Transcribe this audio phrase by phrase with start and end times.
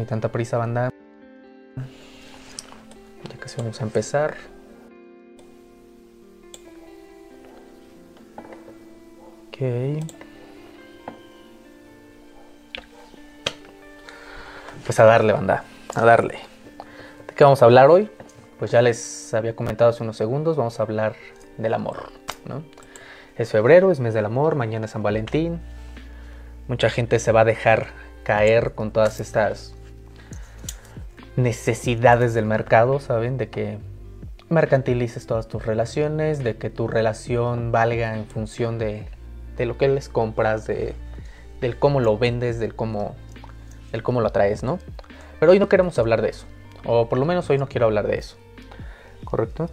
[0.00, 0.88] No tanta prisa, banda.
[3.28, 4.34] Ya casi vamos a empezar.
[9.48, 9.58] Ok.
[14.86, 15.64] Pues a darle, banda.
[15.94, 16.38] A darle.
[17.28, 18.08] ¿De qué vamos a hablar hoy?
[18.58, 20.56] Pues ya les había comentado hace unos segundos.
[20.56, 21.14] Vamos a hablar
[21.58, 22.10] del amor,
[22.46, 22.62] ¿no?
[23.36, 25.60] Es febrero, es mes del amor, mañana es San Valentín.
[26.68, 27.88] Mucha gente se va a dejar
[28.24, 29.74] caer con todas estas
[31.42, 33.36] necesidades del mercado, ¿saben?
[33.36, 33.78] De que
[34.48, 39.06] mercantilices todas tus relaciones, de que tu relación valga en función de,
[39.56, 40.94] de lo que les compras, de,
[41.60, 43.14] del cómo lo vendes, del cómo,
[43.92, 44.78] del cómo lo atraes, ¿no?
[45.38, 46.46] Pero hoy no queremos hablar de eso,
[46.84, 48.36] o por lo menos hoy no quiero hablar de eso,
[49.24, 49.70] ¿correcto?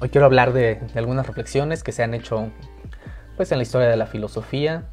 [0.00, 2.50] Hoy quiero hablar de, de, algunas reflexiones que se han hecho
[3.36, 4.84] pues, en la historia de la filosofía,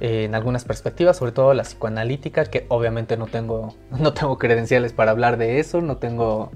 [0.00, 4.92] eh, en algunas perspectivas, sobre todo la psicoanalítica, que obviamente no tengo, no tengo credenciales
[4.92, 6.50] para hablar de eso, no tengo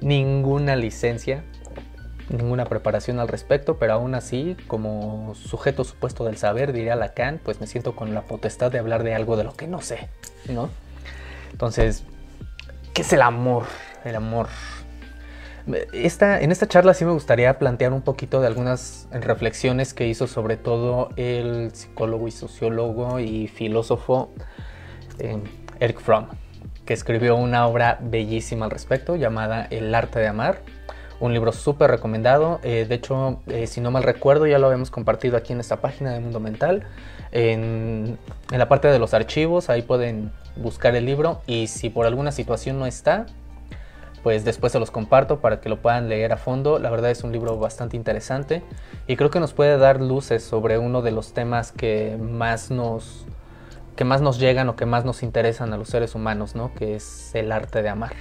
[0.00, 1.44] ninguna licencia,
[2.28, 7.60] ninguna preparación al respecto, pero aún así, como sujeto supuesto del saber, diría Lacan, pues
[7.60, 10.08] me siento con la potestad de hablar de algo de lo que no sé,
[10.48, 10.70] ¿no?
[11.52, 12.04] Entonces,
[12.94, 13.64] ¿qué es el amor?
[14.04, 14.48] El amor
[15.66, 20.56] en esta charla sí me gustaría plantear un poquito de algunas reflexiones que hizo sobre
[20.56, 24.30] todo el psicólogo y sociólogo y filósofo
[25.18, 25.38] eh,
[25.80, 26.26] Eric Fromm,
[26.84, 30.60] que escribió una obra bellísima al respecto llamada El arte de amar.
[31.20, 32.60] Un libro súper recomendado.
[32.62, 35.82] Eh, de hecho, eh, si no mal recuerdo, ya lo habíamos compartido aquí en esta
[35.82, 36.84] página de Mundo Mental.
[37.30, 38.18] En,
[38.50, 41.42] en la parte de los archivos, ahí pueden buscar el libro.
[41.46, 43.26] Y si por alguna situación no está,
[44.22, 46.78] pues después se los comparto para que lo puedan leer a fondo.
[46.78, 48.62] La verdad es un libro bastante interesante
[49.06, 53.26] y creo que nos puede dar luces sobre uno de los temas que más nos,
[53.96, 56.74] que más nos llegan o que más nos interesan a los seres humanos, ¿no?
[56.74, 58.12] que es el arte de amar.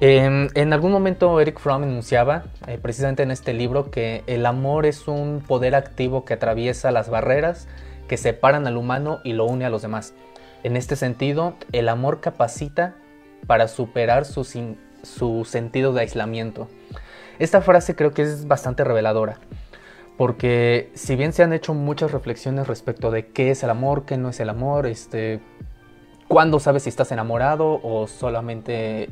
[0.00, 4.84] Eh, en algún momento Eric Fromm enunciaba, eh, precisamente en este libro, que el amor
[4.84, 7.68] es un poder activo que atraviesa las barreras
[8.08, 10.12] que separan al humano y lo une a los demás.
[10.64, 12.94] En este sentido, el amor capacita
[13.46, 14.56] para superar sus
[15.02, 16.68] su sentido de aislamiento.
[17.38, 19.38] Esta frase creo que es bastante reveladora,
[20.16, 24.16] porque si bien se han hecho muchas reflexiones respecto de qué es el amor, qué
[24.16, 25.40] no es el amor, este,
[26.28, 29.10] cuándo sabes si estás enamorado o solamente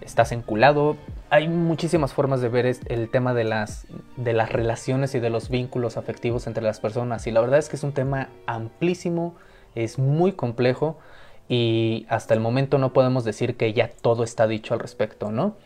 [0.00, 0.96] estás enculado,
[1.30, 5.50] hay muchísimas formas de ver el tema de las, de las relaciones y de los
[5.50, 9.34] vínculos afectivos entre las personas y la verdad es que es un tema amplísimo,
[9.74, 10.98] es muy complejo
[11.48, 15.56] y hasta el momento no podemos decir que ya todo está dicho al respecto, ¿no?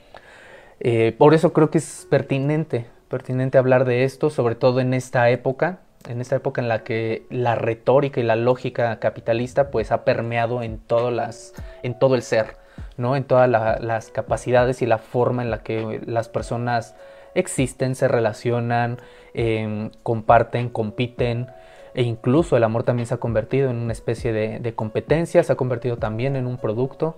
[0.80, 5.30] Eh, por eso creo que es pertinente, pertinente hablar de esto, sobre todo en esta
[5.30, 10.04] época, en esta época en la que la retórica y la lógica capitalista pues ha
[10.04, 10.80] permeado en,
[11.12, 12.56] las, en todo el ser,
[12.96, 13.16] ¿no?
[13.16, 16.96] En todas las capacidades y la forma en la que las personas
[17.34, 18.98] existen, se relacionan,
[19.34, 21.48] eh, comparten, compiten,
[21.94, 25.56] e incluso el amor también se ha convertido en una especie de, competencia, se ha
[25.56, 27.14] convertido también en un producto.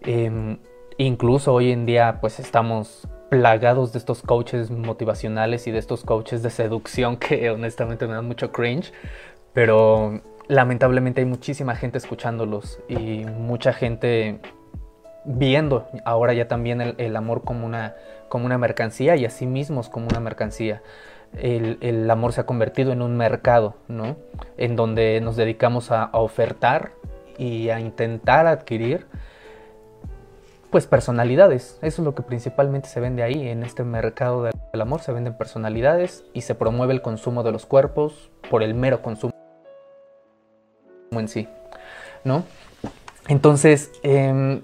[0.00, 0.58] Em,
[0.96, 6.42] incluso hoy en día pues estamos plagados de estos coaches motivacionales y de estos coaches
[6.42, 8.92] de seducción que honestamente me dan mucho cringe,
[9.52, 14.40] pero lamentablemente hay muchísima gente escuchándolos y mucha gente
[15.24, 17.94] viendo ahora ya también el, el amor como una,
[18.28, 20.82] como una mercancía y a sí mismos como una mercancía
[21.36, 24.16] el, amor se ha convertido en un mercado, ¿no?
[24.56, 26.92] En donde nos dedicamos a, ofertar
[27.36, 29.06] y a intentar adquirir
[30.70, 31.78] pues personalidades.
[31.80, 35.36] Eso es lo que principalmente se vende ahí, en este mercado del amor se venden
[35.36, 39.32] personalidades y se promueve el consumo de los cuerpos por el mero consumo
[41.12, 41.48] en sí,
[42.24, 42.44] ¿no?
[43.28, 44.62] Entonces, eh,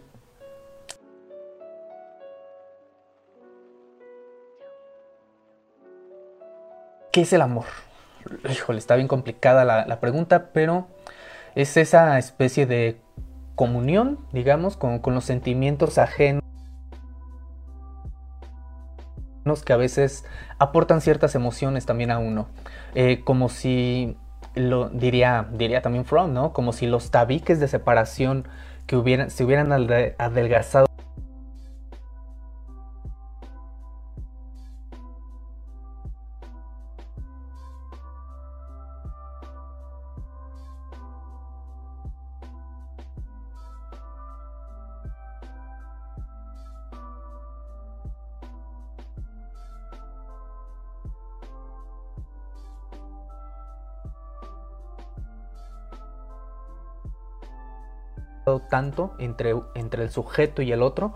[7.14, 7.66] ¿Qué es el amor?
[8.50, 10.88] Híjole, está bien complicada la, pregunta, pero
[11.55, 13.00] es esa especie de
[13.55, 16.43] comunión, digamos, con, los sentimientos ajenos
[19.64, 20.25] que a veces
[20.58, 22.49] aportan ciertas emociones también a uno.
[22.96, 24.16] Eh, como si,
[24.56, 26.52] lo diría, diría también Fromm, ¿no?
[26.52, 28.49] Como si los tabiques de separación
[28.88, 30.87] que hubieran, se hubieran adelgazado
[58.70, 61.14] tanto entre, entre el sujeto y el otro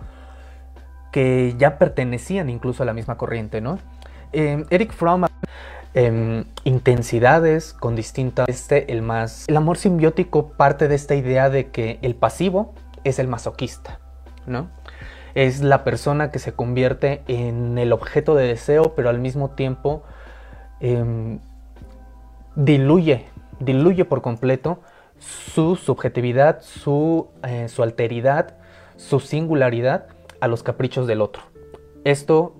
[1.12, 3.78] que ya pertenecían incluso a la misma corriente, ¿no?
[4.32, 5.24] Eh, Eric Fromm
[5.94, 11.70] eh, intensidades con distintas este el más el amor simbiótico parte de esta idea de
[11.70, 13.98] que el pasivo es el masoquista,
[14.46, 14.68] ¿no?
[15.34, 20.02] Es la persona que se convierte en el objeto de deseo, pero al mismo tiempo
[20.80, 21.38] eh,
[22.54, 23.26] diluye,
[23.60, 24.80] diluye por completo
[25.18, 28.54] su subjetividad, su, eh, su alteridad,
[28.96, 30.06] su singularidad
[30.40, 31.42] a los caprichos del otro.
[32.04, 32.54] Esto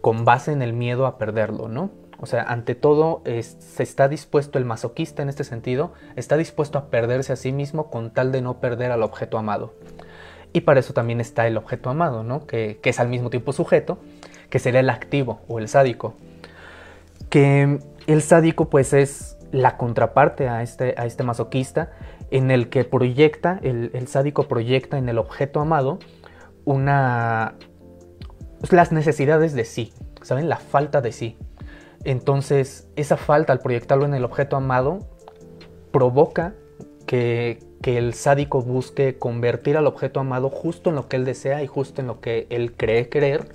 [0.00, 1.90] con base en el miedo a perderlo, ¿no?
[2.18, 6.88] O sea, ante todo se está dispuesto el masoquista en este sentido, está dispuesto a
[6.88, 9.74] perderse a sí mismo con tal de no perder al objeto amado.
[10.52, 12.46] Y para eso también está el objeto amado, ¿no?
[12.46, 13.98] Que, que es al mismo tiempo sujeto,
[14.48, 16.14] que sería el activo o el sádico.
[17.28, 21.92] Que el sádico pues es la contraparte a este, a este masoquista
[22.32, 26.00] en el que proyecta, el, el sádico proyecta en el objeto amado
[26.64, 27.54] una...
[28.58, 29.92] Pues, las necesidades de sí,
[30.22, 30.48] ¿saben?
[30.48, 31.38] La falta de sí.
[32.02, 34.98] Entonces, esa falta al proyectarlo en el objeto amado
[35.92, 36.54] provoca
[37.06, 41.62] que, que, el sádico busque convertir al objeto amado justo en lo que él desea
[41.62, 43.54] y justo en lo que él cree querer,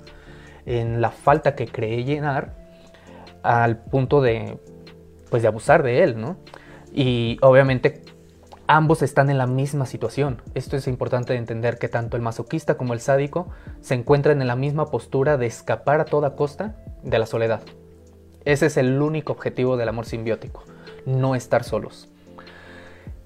[0.64, 2.54] en la falta que cree llenar,
[3.42, 4.58] al punto de,
[5.30, 6.36] pues, de abusar de él, ¿no?
[6.92, 8.02] Y obviamente
[8.66, 10.42] ambos están en la misma situación.
[10.54, 13.48] Esto es importante de entender que tanto el masoquista como el sádico
[13.80, 17.62] se encuentran en la misma postura de escapar a toda costa de la soledad.
[18.44, 20.62] Ese es el único objetivo del amor simbiótico,
[21.04, 22.08] no estar solos.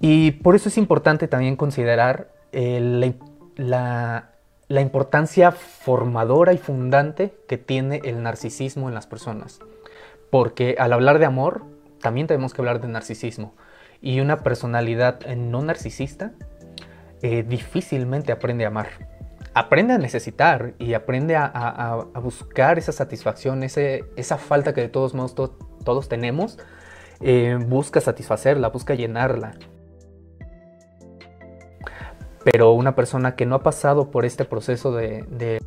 [0.01, 3.15] Y por eso es importante también considerar eh,
[3.57, 4.31] la,
[4.69, 9.61] la importancia formadora y fundante que tiene el narcisismo en las personas.
[10.31, 11.74] Porque al hablar de amor,
[12.05, 13.55] también tenemos que hablar de narcisismo
[14.03, 16.33] y una personalidad no narcisista
[17.23, 18.89] eh, difícilmente aprende a amar.
[19.55, 25.35] Aprende a necesitar y aprende a, buscar esa satisfacción, esa falta que de todos modos
[25.35, 26.59] todos tenemos,
[27.21, 29.55] eh, busca satisfacerla, busca llenarla.
[32.45, 35.59] Pero una persona que no ha pasado por este proceso de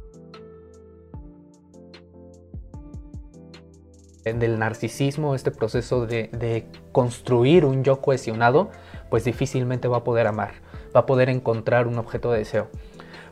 [4.33, 8.69] del narcisismo, este proceso de, construir un yo cohesionado,
[9.09, 10.51] pues difícilmente va a poder amar,
[10.95, 12.67] va a poder encontrar un objeto de deseo.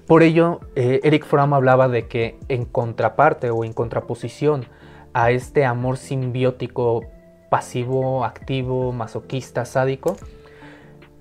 [0.08, 4.66] Por ello, eh, Eric Fromm hablaba de que en contraparte o en contraposición
[5.14, 7.02] a este amor simbiótico
[7.50, 10.18] pasivo, activo, masoquista, sádico,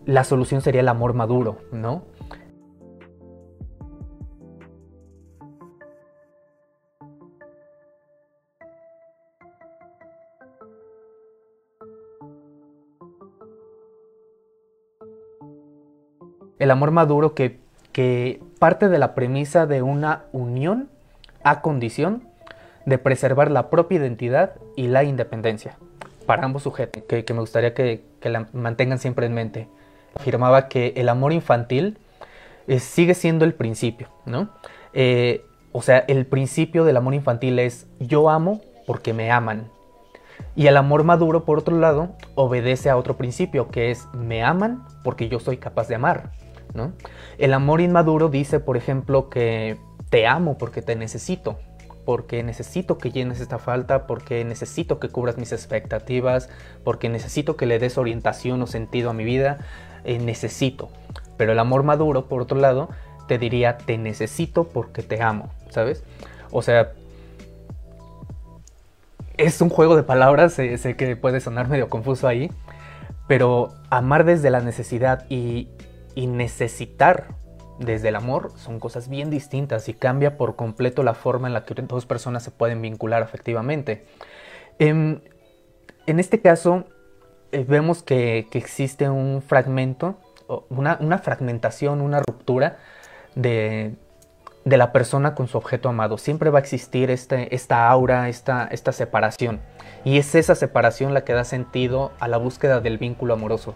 [0.04, 2.02] la solución sería el amor maduro, ¿no?
[16.64, 17.60] El amor maduro que,
[18.58, 20.88] parte de la premisa de una unión
[21.44, 22.24] a condición
[22.86, 25.76] de preservar la propia identidad y la independencia
[26.26, 29.68] para ambos sujetos, que, me gustaría que, la mantengan siempre en mente.
[30.14, 31.98] Afirmaba que el amor infantil
[32.66, 34.48] eh, sigue siendo el principio, ¿no?
[34.94, 39.68] Eh, o sea, el principio del amor infantil es yo amo porque me aman.
[40.56, 44.82] Y el amor maduro, por otro lado, obedece a otro principio, que es me aman
[45.02, 46.30] porque yo soy capaz de amar.
[47.38, 49.78] El amor inmaduro dice, por ejemplo, que
[50.10, 51.58] te amo porque te necesito,
[52.04, 56.48] porque necesito que llenes esta falta, porque necesito que cubras mis expectativas,
[56.82, 59.58] porque necesito que le des orientación o sentido a mi vida,
[60.04, 60.90] eh, necesito.
[61.36, 62.88] Pero el amor maduro, por otro lado,
[63.26, 66.02] te diría, te necesito porque te amo, ¿sabes?
[66.50, 66.92] O sea,
[69.36, 72.50] es un juego de palabras, sé que puede sonar medio confuso ahí,
[73.26, 75.68] pero amar desde la necesidad y,
[76.14, 77.34] y necesitar
[77.78, 81.64] desde el amor son cosas bien distintas y cambia por completo la forma en la
[81.64, 84.04] que dos personas se pueden vincular afectivamente.
[84.78, 85.22] En,
[86.06, 86.84] este caso,
[87.52, 90.18] eh, vemos que, existe un fragmento,
[90.68, 92.78] una, una, fragmentación, una ruptura
[93.34, 93.94] de,
[94.64, 96.18] la persona con su objeto amado.
[96.18, 99.60] Siempre va a existir este, esta aura, esta, esta separación.
[100.04, 103.74] Y es esa separación la que da sentido a la búsqueda del vínculo amoroso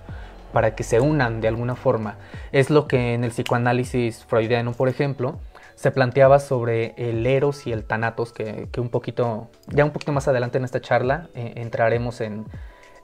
[0.52, 2.16] para que se unan de alguna forma.
[2.52, 5.38] Es lo que en el psicoanálisis freudiano, por ejemplo,
[5.78, 10.26] se planteaba sobre el eros y el tanatos, que, un poquito, ya un poquito más
[10.26, 12.46] adelante en esta charla eh, entraremos en,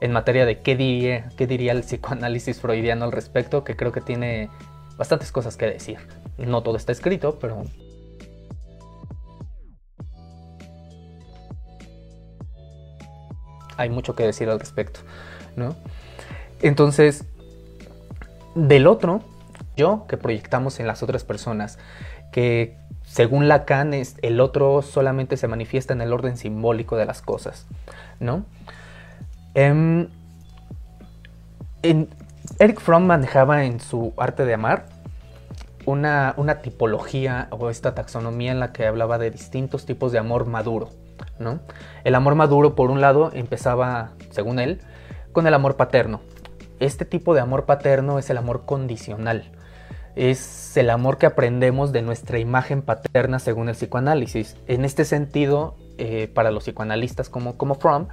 [0.09, 4.49] materia de qué diría, qué diría el psicoanálisis freudiano al respecto, que creo que tiene
[4.97, 5.99] bastantes cosas que decir.
[6.37, 7.63] No todo está escrito, pero...
[13.77, 14.99] Hay mucho que decir al respecto,
[15.55, 15.75] ¿no?
[16.61, 17.25] Entonces,
[18.55, 19.21] del otro,
[19.77, 21.77] yo que proyectamos en las otras personas,
[22.31, 27.67] que según Lacan el otro solamente se manifiesta en el orden simbólico de las cosas,
[28.19, 28.45] ¿no?
[29.53, 30.07] Em,
[32.59, 34.87] Eric Fromm manejaba en su arte de amar
[35.85, 40.45] una, una, tipología o esta taxonomía en la que hablaba de distintos tipos de amor
[40.47, 40.89] maduro.
[41.39, 41.59] ¿no?
[42.03, 44.81] El amor maduro, por un lado, empezaba, según él,
[45.31, 46.21] con el amor paterno.
[46.79, 49.51] Este tipo de amor paterno es el amor condicional.
[50.15, 54.57] Es el amor que aprendemos de nuestra imagen paterna según el psicoanálisis.
[54.67, 58.07] En este sentido, eh, para los psicoanalistas como, como Fromm,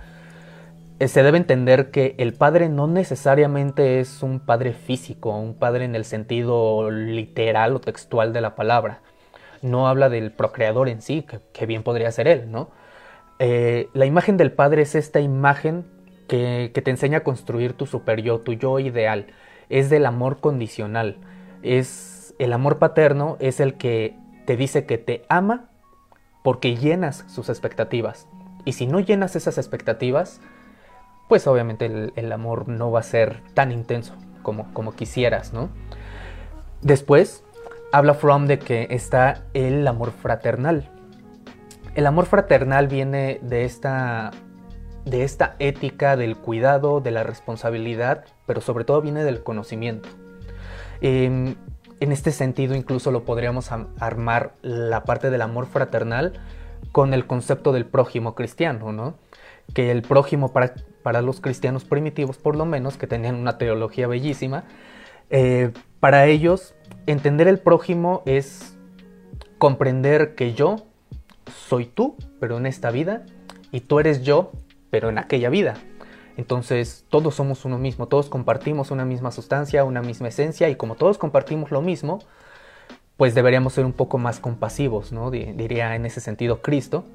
[1.03, 5.85] eh, se debe entender que el padre no necesariamente es un padre físico, un padre
[5.85, 9.01] en el sentido literal o textual de la palabra.
[9.63, 12.71] No habla del procreador en sí, que, bien podría ser él, ¿no?
[13.41, 15.85] Eh, la imagen del padre es esta imagen
[16.33, 19.27] que, te enseña a construir tu superior, tu yo ideal.
[19.69, 21.19] Es del amor condicional.
[21.63, 25.69] Es el amor paterno es el que te dice que te ama
[26.43, 28.27] porque llenas sus expectativas.
[28.65, 30.41] Y si no llenas esas expectativas,
[31.29, 35.69] pues obviamente el, amor no va a ser tan intenso como, como quisieras, ¿no?
[36.81, 37.45] Después
[37.93, 40.89] habla Fromm de que está el amor fraternal.
[41.95, 44.31] El amor fraternal viene de esta,
[45.05, 50.09] de esta ética del cuidado, de la responsabilidad, pero sobre todo viene del conocimiento.
[51.01, 51.57] Em,
[52.01, 56.41] en este sentido incluso lo podríamos armar la parte del amor fraternal
[56.93, 59.15] con el concepto del prójimo cristiano, ¿no?
[59.75, 64.65] Que el prójimo para, los cristianos primitivos, por lo menos, que tenían una teología bellísima,
[65.31, 66.75] eh, para ellos
[67.07, 68.77] entender el prójimo es
[69.59, 70.87] comprender que yo
[71.69, 73.25] soy tú, pero en esta vida,
[73.71, 74.53] y tú eres yo,
[74.93, 75.75] pero en aquella vida.
[76.37, 80.97] Entonces todos somos uno mismo, todos compartimos una misma sustancia, una misma esencia, y como
[80.97, 82.19] todos compartimos lo mismo,
[83.17, 85.31] pues deberíamos ser un poco más compasivos, ¿no?
[85.31, 87.07] Diría en ese sentido Cristo,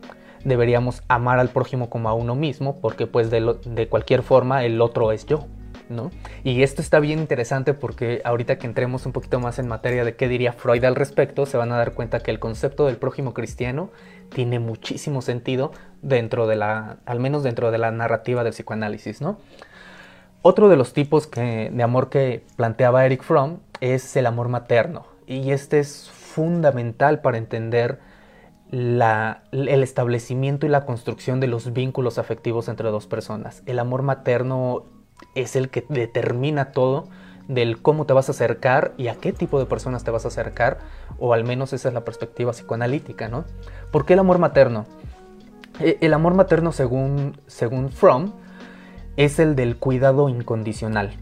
[0.43, 5.12] deberíamos amar al prójimo como a uno mismo, porque pues de, cualquier forma el otro
[5.12, 5.46] es yo.
[5.89, 6.12] ¿No?
[6.44, 10.15] Y esto está bien interesante porque ahorita que entremos un poquito más en materia de
[10.15, 13.34] qué diría Freud al respecto, se van a dar cuenta que el concepto del prójimo
[13.34, 13.89] cristiano
[14.29, 19.38] tiene muchísimo sentido dentro de la, al menos dentro de la narrativa del psicoanálisis, ¿no?
[20.41, 25.06] Otro de los tipos de amor que planteaba Eric Fromm es el amor materno.
[25.25, 28.00] Y este es fundamental para entender
[28.72, 33.63] el establecimiento y la construcción de los vínculos afectivos entre dos personas.
[33.65, 34.86] El amor materno
[35.36, 37.08] es el que determina todo
[37.48, 40.28] del cómo te vas a acercar y a qué tipo de personas te vas a
[40.28, 40.80] acercar,
[41.18, 43.46] o al menos esa es la perspectiva psicoanalítica, ¿no?
[43.92, 44.86] ¿Por qué el amor materno?
[45.80, 48.34] E, el amor materno, según, según Fromm,
[49.16, 51.14] es el del cuidado incondicional.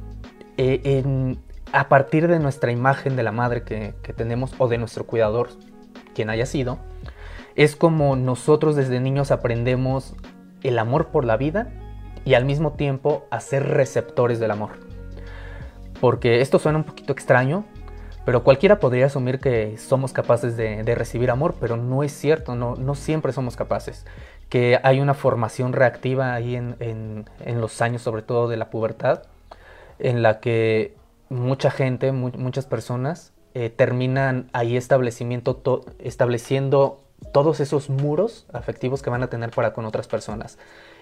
[0.57, 1.35] E,
[1.71, 5.49] a partir de nuestra imagen de la madre que, que tenemos o de nuestro cuidador,
[6.13, 6.79] quien haya sido,
[7.55, 10.15] es como nosotros desde niños aprendemos
[10.63, 11.69] el amor por la vida
[12.25, 14.71] y al mismo tiempo a ser receptores del amor.
[16.01, 17.63] Porque esto suena un poquito extraño,
[18.25, 22.75] pero cualquiera podría asumir que somos capaces de, recibir amor, pero no es cierto, no,
[22.75, 24.05] no, siempre somos capaces.
[24.49, 29.23] Que hay una formación reactiva ahí en, los años, sobre todo de la pubertad,
[29.99, 30.95] en la que
[31.29, 35.61] mucha gente, muchas personas eh, terminan ahí establecimiento
[35.99, 37.01] estableciendo
[37.31, 40.57] todos esos muros afectivos que van a tener para con otras personas.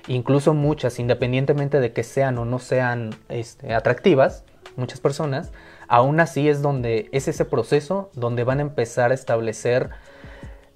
[0.08, 4.44] Incluso muchas, independientemente de que sean o no sean este, atractivas,
[4.76, 5.52] muchas personas,
[5.88, 9.92] aún así es donde es ese proceso donde van a empezar a establecer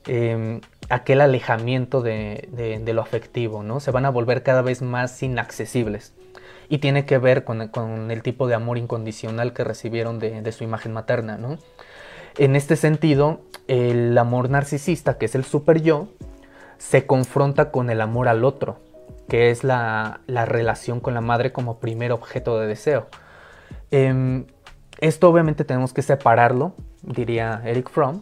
[0.06, 3.82] em, aquel alejamiento de, lo afectivo, ¿no?
[3.82, 6.14] Se van a volver cada vez más inaccesibles.
[6.70, 10.64] Y tiene que ver con, el tipo de amor incondicional que recibieron de, de su
[10.64, 11.58] imagen materna, ¿no?
[12.38, 16.08] En este sentido, el amor narcisista, que es el super yo,
[16.78, 18.80] se confronta con el amor al otro,
[19.28, 23.08] que es la, relación con la madre como primer objeto de deseo.
[23.92, 24.46] Em,
[25.00, 28.22] esto obviamente tenemos que separarlo, diría Eric Fromm,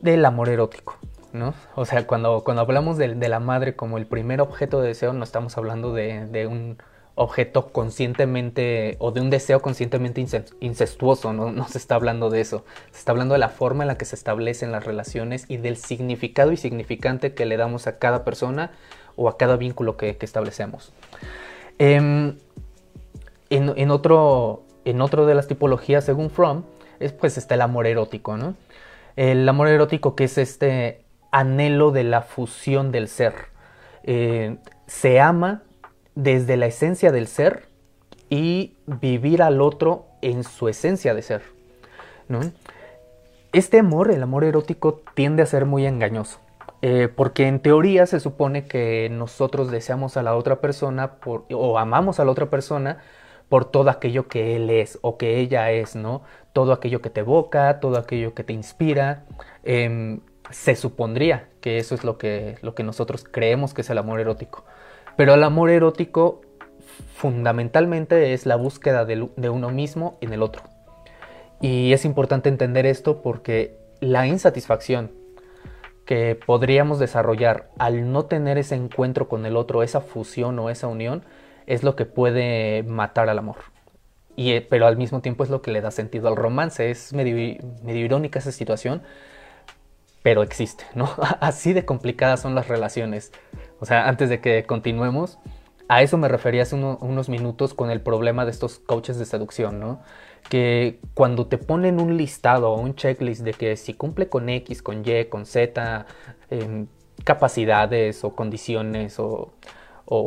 [0.00, 0.96] del amor erótico.
[1.32, 1.54] ¿no?
[1.74, 5.24] O sea, cuando, cuando hablamos de, la madre como el primer objeto de deseo, no
[5.24, 6.78] estamos hablando de un
[7.16, 10.24] objeto conscientemente o de un deseo conscientemente
[10.60, 11.68] incestuoso, ¿no?
[11.68, 14.16] se está hablando de eso, se está hablando de la forma en la que se
[14.16, 18.72] establecen las relaciones y del significado y significante que le damos a cada persona
[19.16, 20.92] o a cada vínculo que, establecemos.
[21.78, 22.36] Em,
[23.50, 26.64] en, otro, en otro de las tipologías, según Fromm,
[27.00, 28.54] es, pues está el amor erótico, ¿no?
[29.16, 33.34] El amor erótico que es este anhelo de la fusión del ser.
[34.02, 34.56] Eh,
[34.86, 35.62] se ama
[36.14, 37.66] desde la esencia del ser
[38.28, 41.42] y vivir al otro en su esencia de ser.
[43.52, 46.40] Este amor, el amor erótico, tiende a ser muy engañoso.
[46.86, 52.20] Eh, porque en teoría se supone que nosotros deseamos a la otra persona o amamos
[52.20, 52.98] a la otra persona
[53.48, 56.20] por todo aquello que él es o que ella es, ¿no?
[56.52, 59.24] Todo aquello que te evoca, todo aquello que te inspira.
[59.62, 63.96] Em, se supondría que eso es lo que, lo que nosotros creemos que es el
[63.96, 64.66] amor erótico.
[65.16, 66.42] Pero el amor erótico
[67.14, 70.62] fundamentalmente es la búsqueda de, de uno mismo en el otro.
[71.62, 75.23] Y es importante entender esto porque la insatisfacción
[76.04, 80.86] que podríamos desarrollar al no tener ese encuentro con el otro, esa fusión o esa
[80.86, 81.24] unión,
[81.66, 83.56] es lo que puede matar al amor.
[84.36, 86.90] Y, eh, pero al mismo tiempo es lo que le da sentido al romance.
[86.90, 87.38] Es medio,
[87.86, 89.02] irónica esa situación,
[90.22, 91.08] pero existe, ¿no?
[91.40, 93.32] Así de complicadas son las relaciones.
[93.80, 95.38] O sea, antes de que continuemos,
[95.88, 99.80] a eso me refería hace unos minutos con el problema de estos coaches de seducción,
[99.80, 100.00] ¿no?
[100.48, 104.82] Que cuando te ponen un listado o un checklist de que si cumple con X,
[104.82, 106.06] con Y, con Z,
[106.50, 106.86] em,
[107.24, 109.52] capacidades o condiciones o,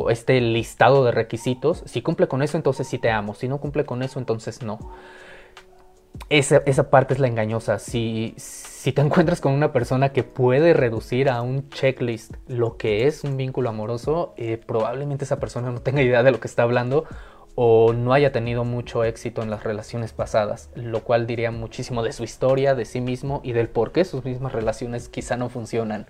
[0.09, 3.85] este listado de requisitos, si cumple con eso, entonces sí te amo, si no cumple
[3.85, 4.79] con eso, entonces no.
[6.29, 7.77] Esa, esa parte es la engañosa.
[7.77, 13.05] Si, si te encuentras con una persona que puede reducir a un checklist lo que
[13.05, 16.63] es un vínculo amoroso, eh, probablemente esa persona no tenga idea de lo que está
[16.63, 17.05] hablando
[17.59, 22.13] o no haya tenido mucho éxito en las relaciones pasadas, lo cual diría muchísimo de
[22.13, 26.05] su historia, de sí mismo y del por qué sus mismas relaciones quizá no funcionan.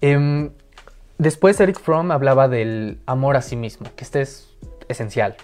[0.00, 0.50] Em,
[1.18, 4.48] después Eric Fromm hablaba del amor a sí mismo, que este es
[4.88, 5.36] esencial.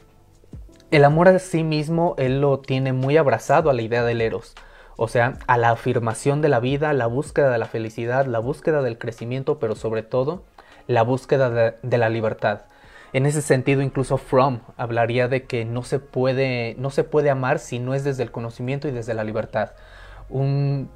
[0.90, 4.56] El amor a sí mismo él lo tiene muy abrazado a la idea del eros,
[4.97, 8.82] o sea, a la afirmación de la vida, la búsqueda de la felicidad, la búsqueda
[8.82, 10.43] del crecimiento, pero sobre todo
[10.89, 12.62] la búsqueda de, la libertad.
[13.12, 17.58] En ese sentido, incluso Fromm hablaría de que no se puede, no se puede amar
[17.58, 19.71] si no es desde el conocimiento y desde la libertad.
[20.28, 20.90] Un,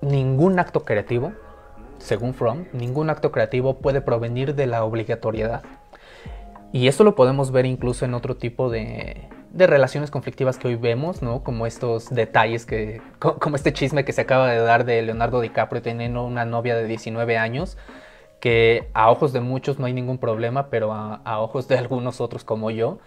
[0.00, 1.32] ningún acto creativo,
[1.98, 5.62] según Fromm, ningún acto creativo puede provenir de la obligatoriedad.
[6.72, 10.74] Y esto lo podemos ver incluso en otro tipo de, de relaciones conflictivas que hoy
[10.74, 11.44] vemos, ¿no?
[11.44, 15.80] Como estos detalles que, como este chisme que se acaba de dar de Leonardo DiCaprio
[15.80, 17.78] teniendo una novia de 19 años,
[18.44, 22.44] que a ojos de muchos no hay ningún problema, pero a, ojos de algunos otros
[22.44, 22.98] como yo,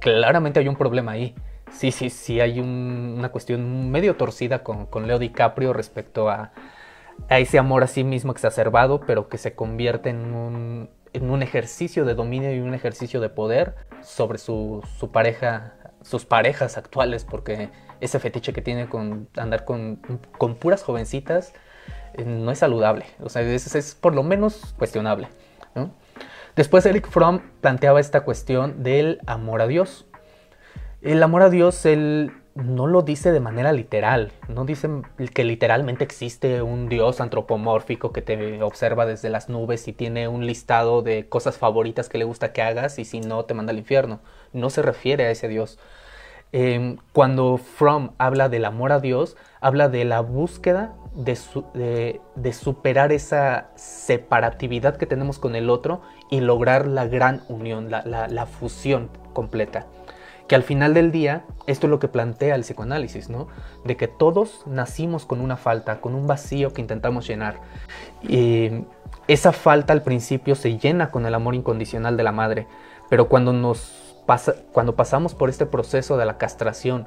[0.00, 1.34] claramente hay un problema ahí.
[1.70, 6.52] Sí, sí, sí hay una cuestión medio torcida con, con Leo DiCaprio respecto a,
[7.28, 11.42] a ese amor a sí mismo exacerbado, pero que se convierte en un, en un
[11.42, 17.24] ejercicio de dominio y un ejercicio de poder sobre su, su pareja sus parejas actuales,
[17.24, 17.70] porque
[18.00, 20.00] ese fetiche que tiene con andar con,
[20.58, 21.52] puras jovencitas
[22.24, 23.06] no es saludable.
[23.20, 25.28] O sea, es, es por lo menos cuestionable.
[26.56, 30.06] Después Eric Fromm planteaba esta cuestión del amor a Dios.
[31.02, 34.88] El amor a Dios, él no lo dice de manera literal, no dice
[35.32, 40.44] que literalmente existe un dios antropomórfico que te observa desde las nubes y tiene un
[40.44, 43.78] listado de cosas favoritas que le gusta que hagas y si no te manda al
[43.78, 44.18] infierno.
[44.52, 45.78] No se refiere a ese dios.
[46.50, 53.70] Em, cuando Fromm habla del amor a Dios, habla de la búsqueda de, superar esa
[53.74, 56.00] separatividad que tenemos con el otro
[56.30, 59.86] y lograr la gran unión, la, la fusión completa
[60.48, 63.48] que al final del día, esto es lo que plantea el psicoanálisis, ¿no?
[63.84, 67.60] De que todos nacimos con una falta, con un vacío que intentamos llenar.
[68.22, 68.84] Y
[69.28, 72.66] esa falta al principio se llena con el amor incondicional de la madre,
[73.10, 77.06] pero cuando nos pasa, cuando pasamos por este proceso de la castración,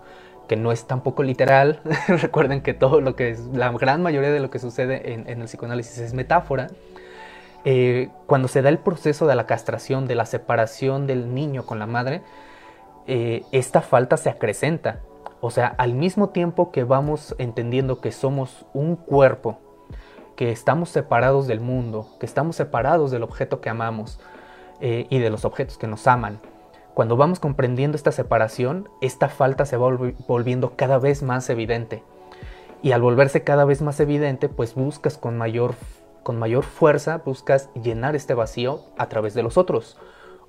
[0.51, 4.41] que no es tampoco literal, recuerden que todo lo que es, la gran mayoría de
[4.41, 6.67] lo que sucede en, el psicoanálisis es metáfora,
[7.63, 11.79] eh, cuando se da el proceso de la castración, de la separación del niño con
[11.79, 12.21] la madre,
[13.07, 14.99] eh, esta falta se acrecenta.
[15.39, 19.57] O sea, al mismo tiempo que vamos entendiendo que somos un cuerpo,
[20.35, 24.19] que estamos separados del mundo, que estamos separados del objeto que amamos
[24.81, 26.41] eh, y de los objetos que nos aman,
[27.01, 29.89] cuando vamos comprendiendo esta separación, esta falta se va
[30.27, 32.03] volviendo cada vez más evidente.
[32.83, 35.73] Y al volverse cada vez más evidente, pues buscas con mayor,
[36.21, 39.97] con mayor fuerza, buscas llenar este vacío a través de los otros.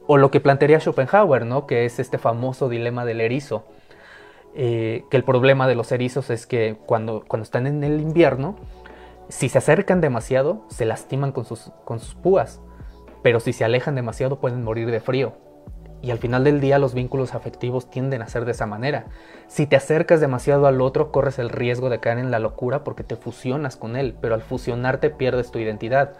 [0.06, 1.66] O lo que plantearía Schopenhauer, ¿no?
[1.66, 3.64] que es este famoso dilema del erizo.
[4.54, 8.56] Eh, que el problema de los erizos es que cuando, cuando están en el invierno,
[9.30, 12.60] si se acercan demasiado, se lastiman con sus, con sus púas,
[13.22, 15.32] pero si se alejan demasiado pueden morir de frío.
[16.02, 19.06] Y al final del día los vínculos afectivos tienden a ser de esa manera.
[19.46, 23.04] Si te acercas demasiado al otro, corres el riesgo de caer en la locura porque
[23.04, 26.14] te fusionas con él, pero al fusionarte pierdes tu identidad.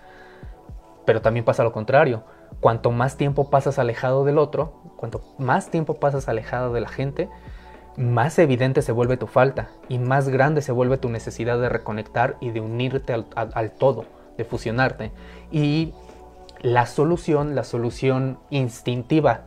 [1.04, 2.22] Pero también pasa lo contrario
[2.60, 7.28] cuanto más tiempo pasas alejado del otro, cuanto más tiempo pasas alejado de la gente,
[7.96, 12.36] más evidente se vuelve tu falta y más grande se vuelve tu necesidad de reconectar
[12.40, 15.12] y de unirte al, todo, de fusionarte.
[15.50, 15.92] Y
[16.60, 19.46] la solución, la solución instintiva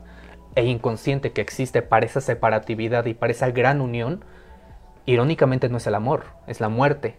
[0.55, 4.23] e inconsciente que existe para esa separatividad y para esa gran unión,
[5.05, 7.17] irónicamente no es el amor, es la muerte,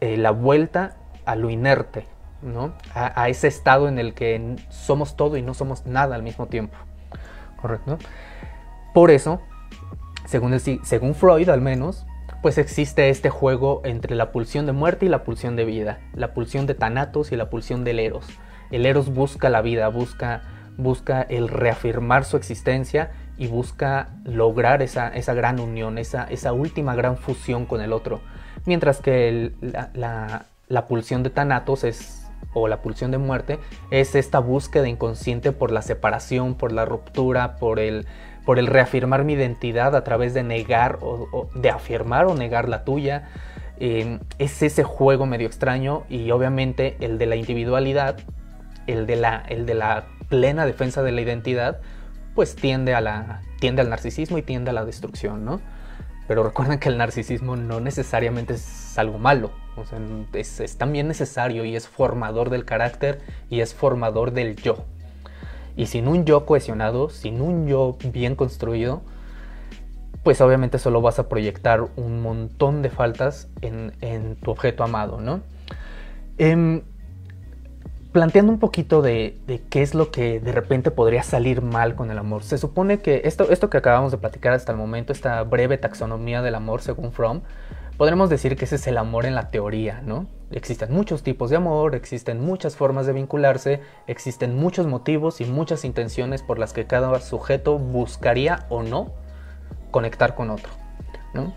[0.00, 2.06] eh, la vuelta a lo inerte,
[2.42, 2.72] ¿no?
[2.94, 6.76] A, ese estado en el que somos todo y no somos nada al mismo tiempo.
[7.60, 7.98] ¿Correcto?
[8.94, 9.40] Por eso,
[10.26, 12.06] según, según Freud al menos,
[12.42, 16.34] pues existe este juego entre la pulsión de muerte y la pulsión de vida, la
[16.34, 18.26] pulsión de Thanatos y la pulsión del Eros.
[18.70, 20.42] El Eros busca la vida, busca,
[20.78, 26.94] busca el reafirmar su existencia y busca lograr esa, esa gran unión, esa, esa, última
[26.94, 28.20] gran fusión con el otro.
[28.64, 33.58] Mientras que la, la, pulsión de Thanatos es, o la pulsión de muerte
[33.90, 38.06] es esta búsqueda inconsciente por la separación, por la ruptura, por el,
[38.44, 42.84] por el reafirmar mi identidad a través de negar o, de afirmar o negar la
[42.84, 43.28] tuya.
[43.80, 48.16] Eh, es ese juego medio extraño y obviamente el de la individualidad,
[48.88, 51.80] el de la, el de la plena defensa de la identidad,
[52.34, 55.60] pues tiende, a la, tiende al narcisismo y tiende a la destrucción, ¿no?
[56.26, 59.50] Pero recuerden que el narcisismo no necesariamente es algo malo,
[59.84, 59.98] sea,
[60.34, 64.84] es, también necesario y es formador del carácter y es formador del yo.
[65.76, 69.02] Y sin un yo cohesionado, sin un yo bien construido,
[70.24, 75.40] pues obviamente solo vas a proyectar un montón de faltas en, tu objeto amado, ¿no?
[76.36, 76.82] Em,
[78.12, 79.36] planteando un poquito de,
[79.70, 82.42] qué es lo que de repente podría salir mal con el amor.
[82.42, 86.42] Se supone que esto, esto que acabamos de platicar hasta el momento, esta breve taxonomía
[86.42, 87.42] del amor según Fromm,
[87.98, 90.26] podremos decir que ese es el amor en la teoría, ¿no?
[90.50, 95.84] Existen muchos tipos de amor, existen muchas formas de vincularse, existen muchos motivos y muchas
[95.84, 99.12] intenciones por las que cada sujeto buscaría o no
[99.90, 100.72] conectar con otro,
[101.34, 101.52] ¿no?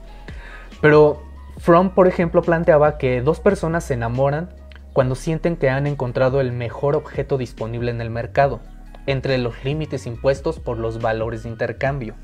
[0.81, 1.21] Pero
[1.59, 4.49] Fromm, por ejemplo, planteaba que dos personas se enamoran
[4.93, 8.59] cuando sienten que han encontrado el mejor objeto disponible en el mercado,
[9.05, 12.15] entre los límites impuestos por los valores de intercambio.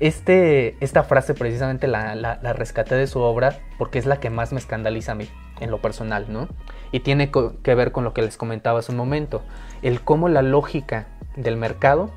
[0.00, 4.52] Este, esta frase precisamente la, la, rescaté de su obra porque es la que más
[4.52, 5.28] me escandaliza a mí,
[5.60, 6.48] en lo personal, ¿no?
[6.90, 9.42] Y tiene que ver con lo que les comentaba hace un momento,
[9.82, 12.10] el cómo la lógica del mercado,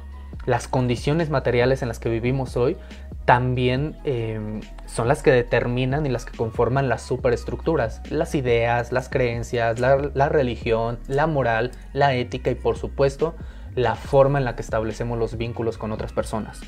[0.48, 2.78] las condiciones materiales en las que vivimos hoy,
[3.26, 9.10] también em, son las que determinan y las que conforman las superestructuras, las ideas, las
[9.10, 13.36] creencias, la, religión, la moral, la ética y por supuesto
[13.76, 16.62] la forma en la que establecemos los vínculos con otras personas.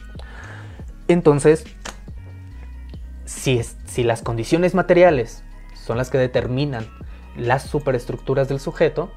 [1.08, 1.64] Entonces,
[3.24, 5.42] si, si las condiciones materiales
[5.74, 6.86] son las que determinan
[7.38, 9.10] las superestructuras del sujeto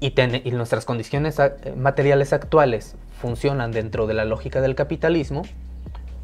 [0.00, 0.12] y,
[0.44, 1.38] y nuestras condiciones
[1.76, 5.42] materiales actuales funcionan dentro de la lógica del capitalismo,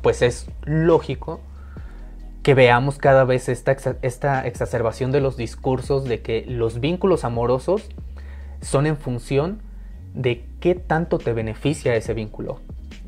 [0.03, 1.41] pues es lógico
[2.43, 7.89] que veamos cada vez esta, esta exacerbación de los discursos de que los vínculos amorosos
[8.61, 9.63] son en función
[10.15, 12.61] de qué tanto te beneficia ese vínculo.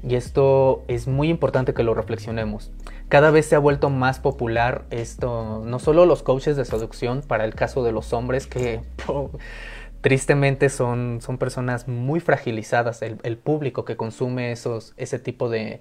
[0.07, 2.71] Y esto es muy importante que lo reflexionemos.
[3.09, 7.45] Cada vez se ha vuelto más popular esto, no solo los coaches de seducción, para
[7.45, 8.83] el caso de los hombres que
[10.05, 15.81] tristemente son, son personas muy fragilizadas, el, el, público que consume esos, ese tipo de,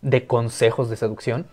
[0.00, 1.48] de consejos de seducción,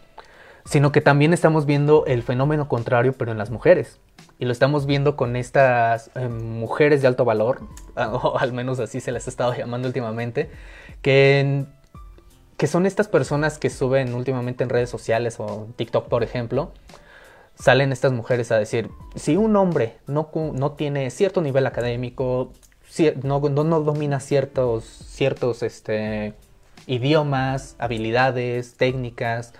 [0.65, 3.97] sino que también estamos viendo el fenómeno contrario, pero en las mujeres.
[4.37, 7.61] Y lo estamos viendo con estas eh, mujeres de alto valor,
[7.95, 10.51] o al menos así se les ha estado llamando últimamente,
[11.01, 11.65] que,
[12.55, 16.71] que son estas personas que suben últimamente en redes sociales o TikTok, por ejemplo,
[17.55, 22.51] salen estas mujeres a decir, si un hombre no, no tiene cierto nivel académico,
[23.23, 26.33] no, no, domina ciertos, ciertos este,
[26.87, 29.53] idiomas, habilidades, técnicas,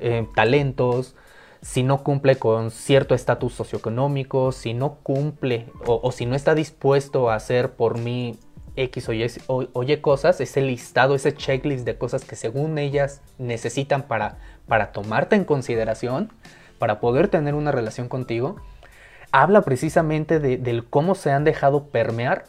[0.00, 1.14] eh, talentos,
[1.62, 7.30] si no cumple con cierto estatus socioeconómico, si no cumple o, si no está dispuesto
[7.30, 8.38] a hacer por mí
[8.76, 14.38] X o y, cosas, ese listado, ese checklist de cosas que según ellas necesitan para,
[14.68, 16.30] para tomarte en consideración,
[16.78, 18.56] para poder tener una relación contigo,
[19.32, 22.44] habla precisamente de, del cómo se han dejado permear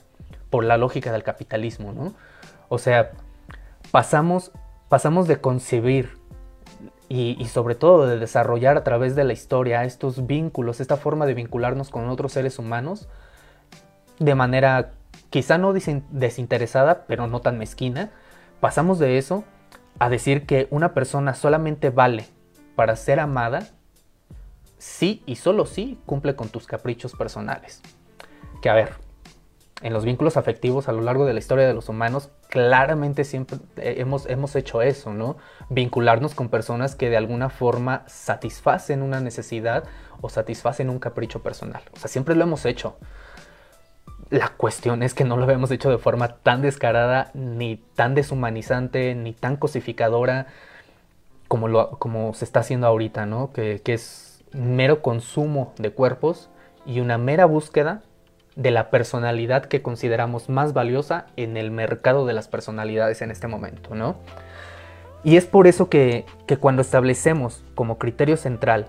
[0.50, 2.14] por la lógica del capitalismo, ¿no?
[2.70, 3.12] O sea,
[3.92, 4.52] pasamos,
[4.90, 6.18] pasamos de concebir
[7.10, 11.34] y, sobre todo de desarrollar a través de la historia estos vínculos, esta forma de
[11.34, 13.08] vincularnos con otros seres humanos
[14.20, 14.92] de manera
[15.30, 18.12] quizá no desinteresada, pero no tan mezquina,
[18.60, 19.44] pasamos de eso
[20.00, 22.26] a decir que una persona solamente vale
[22.76, 23.68] para ser amada
[24.88, 27.82] si y solo si cumple con tus caprichos personales.
[28.62, 28.94] Que a ver,
[29.82, 33.60] en los vínculos afectivos a lo largo de la historia de los humanos, claramente siempre
[33.76, 35.38] hemos, hemos hecho eso, ¿no?
[35.70, 39.84] Vincularnos con personas que de alguna forma satisfacen una necesidad
[40.22, 41.84] o satisfacen un capricho personal.
[41.94, 42.98] O sea, siempre lo hemos hecho.
[44.30, 49.14] La cuestión es que no lo habíamos hecho de forma tan descarada, ni tan deshumanizante,
[49.16, 50.48] ni tan cosificadora
[51.48, 53.52] como, como se está haciendo ahorita, ¿no?
[53.54, 56.50] Que, que es mero consumo de cuerpos
[56.86, 58.04] y una mera búsqueda
[58.56, 63.48] de la personalidad que consideramos más valiosa en el mercado de las personalidades en este
[63.48, 64.16] momento, ¿no?
[65.24, 68.88] Y es por eso que, que cuando establecemos como criterio central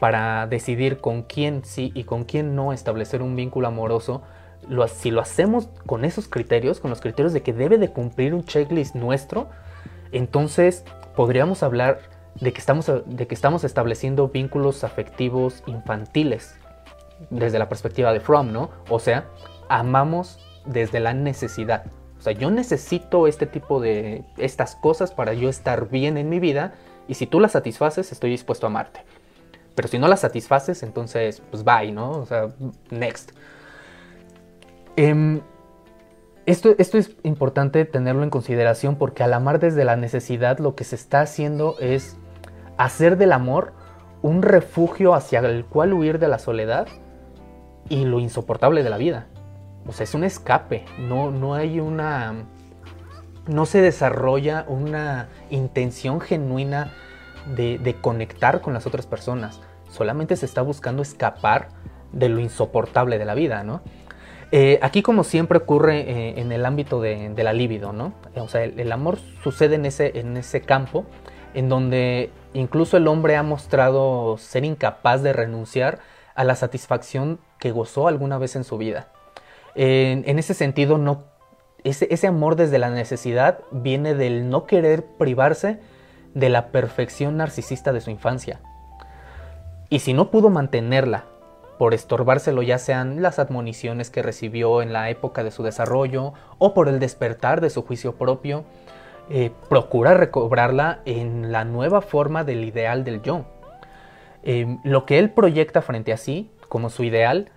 [0.00, 4.22] para decidir con quién sí y con quién no establecer un vínculo amoroso,
[4.68, 8.34] lo, si lo hacemos con esos criterios, con los criterios de que debe de cumplir
[8.34, 9.48] un checklist nuestro,
[10.12, 12.00] entonces podríamos hablar
[12.40, 16.56] de que estamos, de que estamos estableciendo vínculos afectivos infantiles
[17.30, 18.70] desde la perspectiva de Fromm, ¿no?
[18.88, 19.26] O sea,
[19.68, 21.86] amamos desde la necesidad.
[22.18, 26.40] O sea, yo necesito este tipo de estas cosas para yo estar bien en mi
[26.40, 26.74] vida
[27.08, 29.00] y si tú las satisfaces, estoy dispuesto a amarte.
[29.74, 32.10] Pero si no las satisfaces, entonces, pues bye, ¿no?
[32.10, 32.48] O sea,
[32.90, 33.32] next.
[34.96, 35.42] Em,
[36.46, 40.84] esto, esto es importante tenerlo en consideración porque al amar desde la necesidad lo que
[40.84, 42.16] se está haciendo es
[42.76, 43.72] hacer del amor
[44.22, 46.88] un refugio hacia el cual huir de la soledad
[47.88, 49.26] y lo insoportable de la vida.
[49.86, 52.34] O sea, es un escape, no, no hay una...
[53.46, 56.92] No se desarrolla una intención genuina
[57.54, 59.60] de, conectar con las otras personas.
[59.88, 61.68] Solamente se está buscando escapar
[62.12, 63.82] de lo insoportable de la vida, ¿no?
[64.50, 68.14] Eh, aquí como siempre ocurre eh, en el ámbito de, la libido, ¿no?
[68.34, 71.04] O sea, el, amor sucede en ese, en ese campo
[71.54, 75.98] en donde incluso el hombre ha mostrado ser incapaz de renunciar
[76.34, 79.08] a la satisfacción que gozó alguna vez en su vida.
[79.74, 81.24] En, ese sentido, no,
[81.84, 85.80] ese, ese amor desde la necesidad viene del no querer privarse
[86.34, 88.60] de la perfección narcisista de su infancia.
[89.88, 91.24] Y si no pudo mantenerla
[91.78, 96.72] por estorbárselo ya sean las admoniciones que recibió en la época de su desarrollo o
[96.72, 98.64] por el despertar de su juicio propio,
[99.28, 103.44] eh, procura recobrarla en la nueva forma del ideal del yo.
[104.42, 107.50] Em, lo que él proyecta frente a sí como su ideal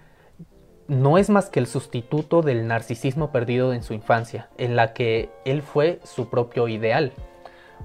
[0.88, 5.30] no es más que el sustituto del narcisismo perdido en su infancia, en la que
[5.46, 7.14] él fue su propio ideal.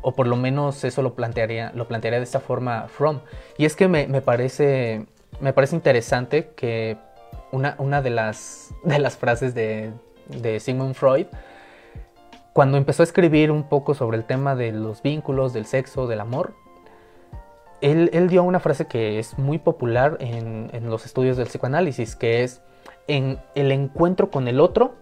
[0.01, 3.21] O por lo menos eso lo plantearía, lo plantearía de esta forma Fromm.
[3.59, 5.05] Y es que me, parece,
[5.41, 6.97] me parece interesante que
[7.53, 9.93] una, una de, las, de las frases de,
[10.29, 11.27] de Sigmund Freud,
[12.55, 16.21] cuando empezó a escribir un poco sobre el tema de los vínculos, del sexo, del
[16.21, 16.55] amor,
[17.81, 22.63] él, dio una frase que es muy popular en, los estudios del psicoanálisis, que es,
[23.09, 24.95] en el encuentro con el otro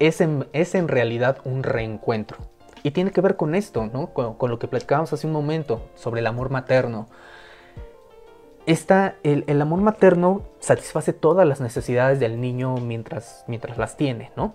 [0.00, 2.38] es en, realidad un reencuentro.
[2.82, 4.12] Y tiene que ver con esto, ¿no?
[4.12, 7.08] con, lo que platicábamos hace un momento sobre el amor materno.
[8.66, 14.54] El, amor materno satisface todas las necesidades del niño mientras, mientras las tiene, ¿no?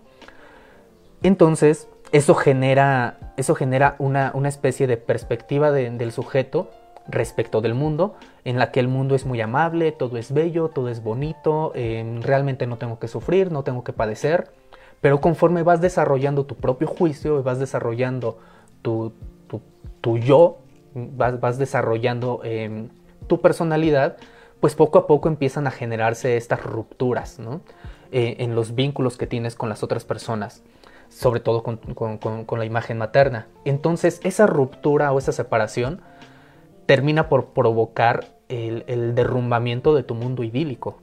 [1.23, 6.69] Entonces, eso genera, eso genera una, especie de perspectiva del sujeto
[7.07, 8.13] respecto del mundo,
[8.45, 12.21] en la que el mundo es muy amable, todo es bello, todo es bonito, em,
[12.21, 14.51] realmente no tengo que sufrir, no tengo que padecer,
[15.01, 18.37] pero conforme vas desarrollando tu propio juicio y vas desarrollando
[18.83, 19.11] tu,
[19.99, 20.59] tu, yo,
[20.93, 22.89] vas, vas desarrollando em,
[23.25, 24.17] tu personalidad,
[24.59, 27.39] pues poco a poco empiezan a generarse estas rupturas
[28.11, 30.61] eh, en los vínculos que tienes con las otras personas
[31.13, 33.47] sobre todo con, con, la imagen materna.
[33.65, 36.01] Entonces esa ruptura o esa separación
[36.85, 40.97] termina por provocar el, derrumbamiento de tu mundo idílico.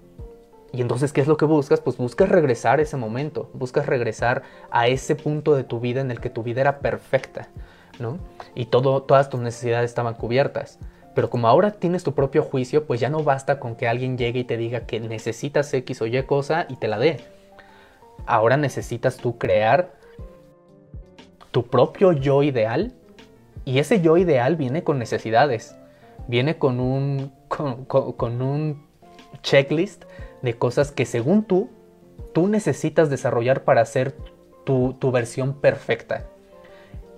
[0.73, 1.81] Y entonces, ¿qué es lo que buscas?
[1.81, 6.11] Pues buscas regresar a ese momento, buscas regresar a ese punto de tu vida en
[6.11, 7.49] el que tu vida era perfecta,
[7.99, 8.19] ¿no?
[8.55, 10.79] Y todo, todas tus necesidades estaban cubiertas.
[11.15, 14.41] Pero como ahora tienes tu propio juicio, pues ya no basta con que alguien llegue
[14.41, 17.19] y te diga que necesitas X o Y cosa y te la dé.
[18.27, 20.00] Ahora necesitas tú crear
[21.51, 22.93] tu propio yo ideal
[23.65, 25.77] y ese yo ideal viene con necesidades,
[26.29, 28.87] viene con un, con, un
[29.43, 30.05] checklist
[30.43, 31.71] de cosas que según tú,
[32.33, 34.17] tú necesitas desarrollar para hacer
[34.65, 36.27] tu, tu versión perfecta.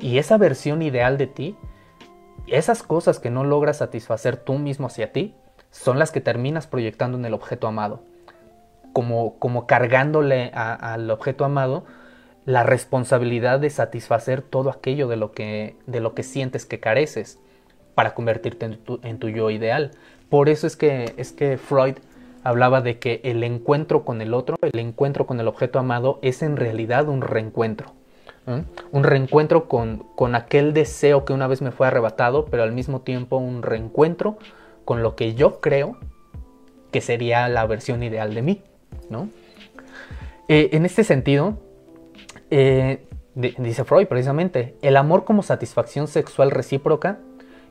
[0.00, 1.56] Y esa versión ideal de ti,
[2.48, 5.34] esas cosas que no logras satisfacer tú mismo hacia ti,
[5.70, 8.02] son las que terminas proyectando en el objeto amado.
[8.92, 11.84] Como, como cargándole al objeto amado
[12.44, 17.38] la responsabilidad de satisfacer todo aquello de lo que, de lo que sientes que careces
[17.94, 18.66] para convertirte
[19.02, 19.92] en tu, yo ideal.
[20.28, 21.96] Por eso es que, es que Freud
[22.42, 26.42] hablaba de que el encuentro con el otro, el encuentro con el objeto amado, es
[26.42, 27.92] en realidad un reencuentro.
[28.90, 33.02] Un reencuentro con, con, aquel deseo que una vez me fue arrebatado, pero al mismo
[33.02, 34.36] tiempo un reencuentro
[34.84, 35.96] con lo que yo creo
[36.90, 38.62] que sería la versión ideal de mí.
[39.10, 39.28] ¿no?
[40.48, 41.58] Eh, en este sentido,
[42.54, 47.18] eh, dice Freud precisamente, el amor como satisfacción sexual recíproca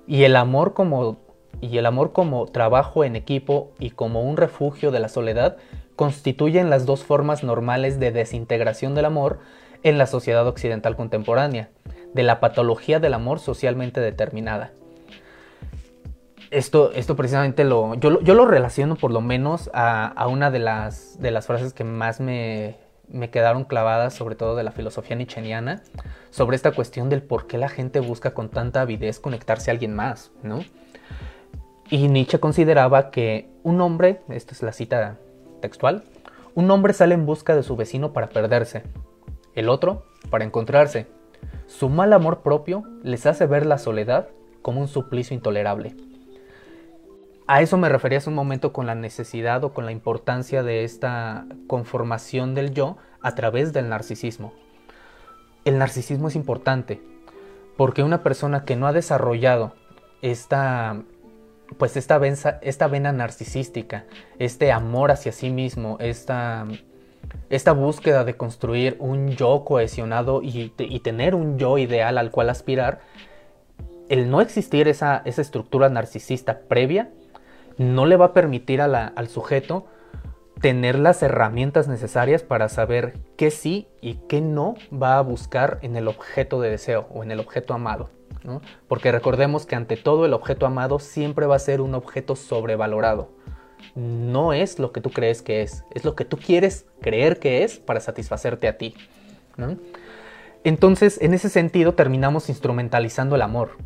[0.08, 1.20] y el amor como
[1.60, 5.58] y el amor como trabajo en equipo y como un refugio de la soledad
[5.96, 9.38] constituyen las dos formas normales de desintegración del amor
[9.84, 11.70] en la sociedad occidental contemporánea,
[12.16, 14.72] de la patología del amor socialmente determinada.
[16.50, 20.60] Esto, esto precisamente lo yo, yo, lo relaciono por lo menos a, a una de
[20.60, 22.78] las, de las frases que más me,
[23.12, 25.84] me quedaron clavadas, sobre todo de la filosofía nicheniana,
[26.30, 29.94] sobre esta cuestión del por qué la gente busca con tanta avidez conectarse a alguien
[29.94, 30.64] más, ¿no?
[31.90, 35.18] Y Nietzsche consideraba que un hombre, esta es la cita
[35.62, 36.04] textual,
[36.56, 38.84] un hombre sale en busca de su vecino para perderse,
[39.56, 41.08] el otro para encontrarse.
[41.68, 44.30] Su mal amor propio les hace ver la soledad
[44.62, 45.96] como un suplicio intolerable.
[47.52, 50.86] A eso me refería hace un momento con la necesidad o con la importancia de
[50.86, 54.54] esta conformación del yo a través del narcisismo.
[55.66, 57.02] El narcisismo es importante
[57.76, 59.76] porque una persona que no ha desarrollado
[60.22, 61.02] esta
[61.78, 62.22] pues esta,
[62.62, 64.06] esta vena narcisística,
[64.40, 66.66] este amor hacia sí mismo, esta,
[67.50, 70.70] esta búsqueda de construir un yo cohesionado y,
[71.04, 73.02] tener un yo ideal al cual aspirar,
[74.08, 77.10] el no existir esa, esa estructura narcisista previa
[77.82, 79.88] no le va a permitir al sujeto
[80.62, 85.96] tener las herramientas necesarias para saber qué sí y qué no va a buscar en
[85.96, 88.10] el objeto de deseo o en el objeto amado.
[88.88, 93.30] Porque recordemos que ante todo el objeto amado siempre va a ser un objeto sobrevalorado.
[93.96, 97.64] No es lo que tú crees que es, es lo que tú quieres creer que
[97.64, 98.96] es para satisfacerte a ti.
[100.64, 103.78] Entonces, en ese sentido, terminamos instrumentalizando el amor.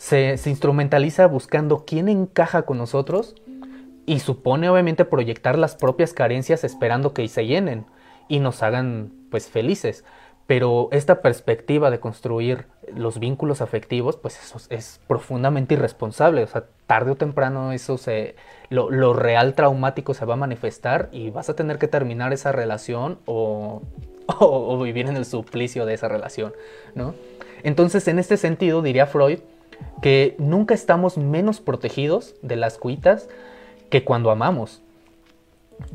[0.00, 3.34] Se, instrumentaliza buscando quién encaja con nosotros
[4.06, 7.84] y supone obviamente proyectar las propias carencias esperando que se llenen
[8.26, 10.06] y nos hagan pues felices.
[10.46, 12.64] Pero esta perspectiva de construir
[12.96, 16.44] los vínculos afectivos, pues eso es profundamente irresponsable.
[16.44, 18.36] O sea, tarde o temprano eso se,
[18.70, 23.18] lo, real traumático se va a manifestar y vas a tener que terminar esa relación
[23.26, 23.82] o,
[24.38, 26.54] o, vivir en el suplicio de esa relación,
[26.94, 27.14] ¿no?
[27.62, 29.40] Entonces, en este sentido, diría Freud
[30.02, 33.28] que nunca estamos menos protegidos de las cuitas
[33.90, 34.82] que cuando amamos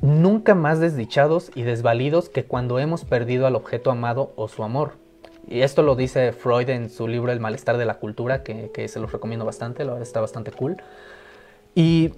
[0.02, 4.93] nunca más desdichados y desvalidos que cuando hemos perdido al objeto amado o su amor.
[5.48, 9.00] Y esto lo dice Freud en su libro El malestar de la cultura, que, se
[9.00, 10.78] los recomiendo bastante, la verdad está bastante cool.
[11.76, 12.13] Y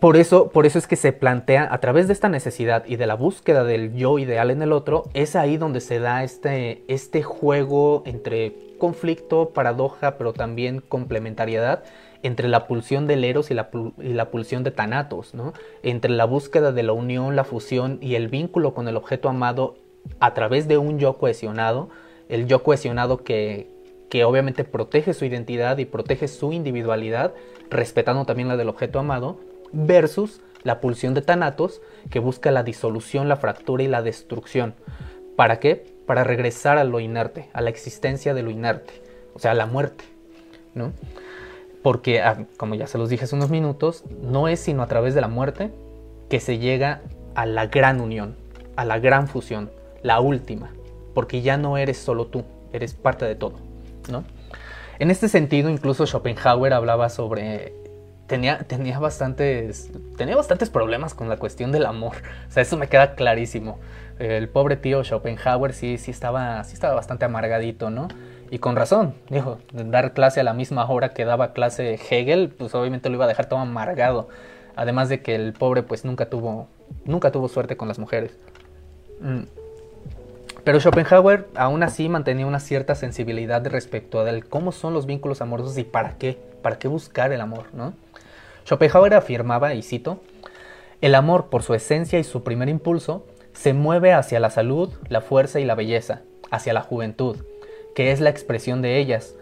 [0.00, 3.06] por eso, por eso es que se plantea a través de esta necesidad y de
[3.06, 7.22] la búsqueda del yo ideal en el otro, es ahí donde se da este, este
[7.22, 11.84] juego entre conflicto, paradoja, pero también complementariedad
[12.22, 13.70] entre la pulsión del Eros y la,
[14.30, 15.52] pulsión de Thanatos, ¿no?
[15.82, 19.76] entre la búsqueda de la unión, la fusión y el vínculo con el objeto amado
[20.20, 21.90] a través de un yo cohesionado,
[22.28, 23.70] el yo cohesionado que,
[24.08, 27.34] que obviamente protege su identidad y protege su individualidad,
[27.70, 29.38] respetando también la del objeto amado,
[29.72, 34.74] versus la pulsión de Thanatos, que busca la disolución, la fractura y la destrucción.
[35.36, 35.97] ¿Para qué?
[36.08, 38.94] Para regresar a lo inerte, a la existencia de lo inerte,
[39.34, 40.04] o sea, a la muerte,
[40.74, 40.92] ¿no?
[41.82, 45.14] Porque, ah, como ya se los dije hace unos minutos, no es sino a través
[45.14, 45.70] de la muerte
[46.30, 47.02] que se llega
[47.34, 48.36] a la gran unión,
[48.74, 49.70] a la gran fusión,
[50.02, 50.72] la última,
[51.14, 52.42] porque ya no eres solo tú,
[52.72, 53.56] eres parte de todo,
[54.10, 54.24] ¿no?
[54.98, 57.74] En este sentido, incluso Schopenhauer hablaba sobre
[58.28, 62.16] tenía, tenía, bastantes, tenía bastantes problemas con la cuestión del amor.
[62.48, 63.80] O sea, eso me queda clarísimo.
[64.20, 68.08] El pobre tío Schopenhauer sí, sí, estaba, sí estaba bastante amargadito, ¿no?
[68.50, 72.74] Y con razón, dijo, dar clase a la misma hora que daba clase Hegel, pues
[72.74, 74.28] obviamente lo iba a dejar todo amargado.
[74.76, 76.68] Además de que el pobre pues nunca tuvo,
[77.04, 78.36] nunca tuvo suerte con las mujeres.
[79.20, 79.42] Mm.
[80.64, 85.78] Pero Schopenhauer aún así mantenía una cierta sensibilidad respecto a cómo son los vínculos amorosos
[85.78, 87.94] y para qué, para qué buscar el amor, ¿no?
[88.68, 90.20] Schopenhauer afirmaba, y cito,
[91.00, 95.22] el amor por su esencia y su primer impulso se mueve hacia la salud, la
[95.22, 97.38] fuerza y la belleza, hacia la juventud,
[97.94, 99.34] que es la expresión de ellas,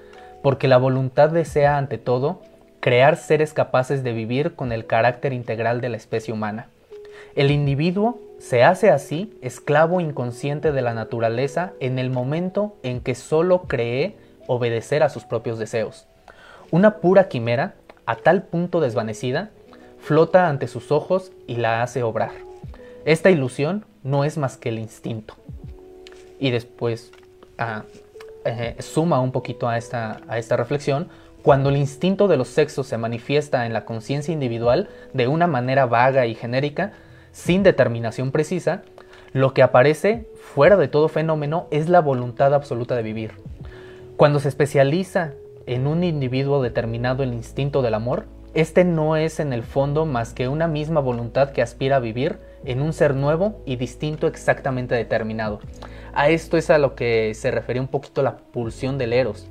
[0.45, 2.41] porque la voluntad desea ante todo
[2.79, 6.69] crear seres capaces de vivir con el carácter integral de la especie humana.
[7.35, 13.17] El individuo se hace así esclavo inconsciente de la naturaleza en el momento en que
[13.17, 14.15] solo cree
[14.47, 16.07] obedecer a sus propios deseos.
[16.71, 17.75] Una pura quimera,
[18.07, 19.51] a tal punto desvanecida,
[19.99, 22.31] flota ante sus ojos y la hace obrar.
[23.05, 25.35] Esta ilusión no es más que el instinto.
[26.39, 27.13] Y después
[27.59, 27.83] ah,
[28.45, 31.09] eh, suma un poquito a esta, a esta reflexión,
[31.43, 35.87] cuando el instinto de los sexos se manifiesta en la conciencia individual de una manera
[35.87, 36.93] vaga y genérica,
[37.33, 38.83] sin determinación precisa,
[39.33, 43.33] lo que aparece fuera de todo fenómeno es la voluntad absoluta de vivir.
[44.17, 45.35] Cuando se especializa
[45.67, 50.33] en un individuo determinado el instinto del amor, este no es en el fondo más
[50.33, 54.95] que una misma voluntad que aspira a vivir en un ser nuevo y distinto exactamente
[54.95, 55.61] determinado.
[56.15, 59.49] A esto es a lo que se refería un poquito la pulsión del eros.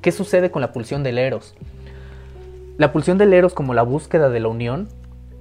[0.00, 1.56] ¿Qué sucede con la pulsión del eros?
[2.76, 4.88] La pulsión del eros como la búsqueda de la unión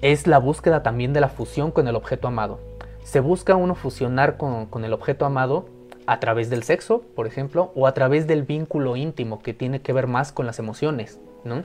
[0.01, 2.59] es la búsqueda también de la fusión con el objeto amado.
[3.03, 5.65] Se busca uno fusionar con, el objeto amado
[6.05, 9.93] a través del sexo, por ejemplo, o a través del vínculo íntimo que tiene que
[9.93, 11.63] ver más con las emociones, ¿no?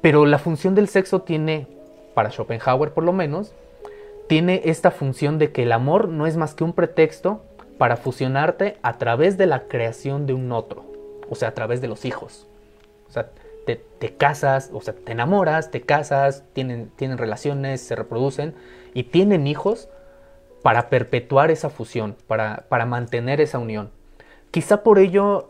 [0.00, 1.66] Pero la función del sexo tiene,
[2.14, 3.52] para Schopenhauer por lo menos,
[4.28, 7.42] tiene esta función de que el amor no es más que un pretexto
[7.78, 10.94] para fusionarte a través de la creación de un otro
[11.28, 12.46] o sea, a través de los hijos.
[13.08, 13.30] O sea,
[13.66, 18.54] te, casas, o sea, te enamoras, te casas, tienen, tienen relaciones, se reproducen
[18.92, 19.88] y tienen hijos
[20.64, 23.90] para perpetuar esa fusión, para, para mantener esa unión.
[24.50, 25.46] Quizá por ello,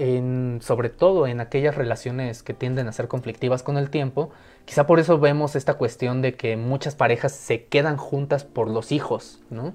[0.58, 4.30] sobre todo en aquellas relaciones que tienden a ser conflictivas con el tiempo,
[4.64, 8.90] quizá por eso vemos esta cuestión de que muchas parejas se quedan juntas por los
[8.90, 9.74] hijos, ¿no?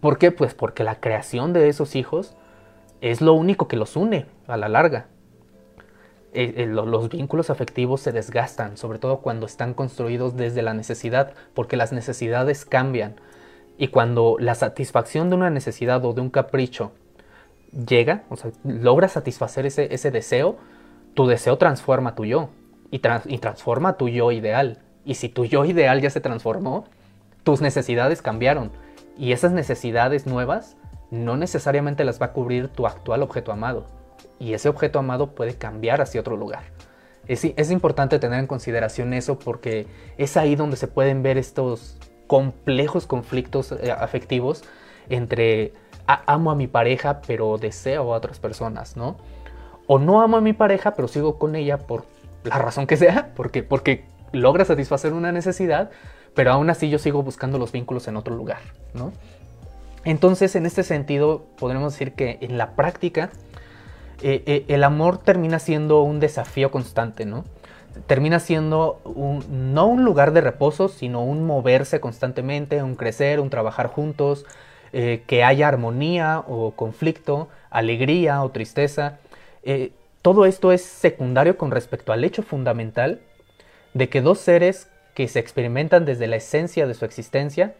[0.00, 0.32] ¿Por qué?
[0.32, 2.34] Pues porque la creación de esos hijos
[3.00, 5.06] es lo único que los une a la larga.
[6.32, 11.32] Eh, eh, los vínculos afectivos se desgastan, sobre todo cuando están construidos desde la necesidad,
[11.54, 13.14] porque las necesidades cambian.
[13.78, 16.92] Y cuando la satisfacción de una necesidad o de un capricho
[17.72, 20.58] llega, o sea, logra satisfacer ese, ese deseo,
[21.14, 22.50] tu deseo transforma tu yo
[22.90, 24.78] y, y transforma tu yo ideal.
[25.04, 26.84] Y si tu yo ideal ya se transformó,
[27.42, 28.70] tus necesidades cambiaron.
[29.18, 30.76] Y esas necesidades nuevas
[31.10, 33.86] no necesariamente las va a cubrir tu actual objeto amado.
[34.38, 36.64] Y ese objeto amado puede cambiar hacia otro lugar.
[37.28, 39.86] Es, importante tener en consideración eso porque
[40.18, 41.96] es ahí donde se pueden ver estos
[42.26, 44.62] complejos conflictos eh, afectivos
[45.08, 45.72] entre
[46.06, 49.16] amo a mi pareja pero deseo a otras personas, ¿no?
[49.86, 52.04] O no amo a mi pareja pero sigo con ella por
[52.44, 55.90] la razón que sea, porque, porque logra satisfacer una necesidad,
[56.34, 58.60] pero aún así yo sigo buscando los vínculos en otro lugar,
[58.94, 59.12] ¿no?
[60.04, 63.30] Entonces, en este sentido, podremos decir que en la práctica,
[64.22, 67.44] eh, eh, el amor termina siendo un desafío constante, ¿no?
[68.06, 69.00] Termina siendo
[69.50, 74.46] no un lugar de reposo, sino un moverse constantemente, un crecer, un trabajar juntos,
[74.92, 79.18] eh, que haya armonía o conflicto, alegría o tristeza.
[80.22, 83.20] todo esto es secundario con respecto al hecho fundamental
[83.94, 87.74] de que dos seres que se experimentan desde la esencia de su existencia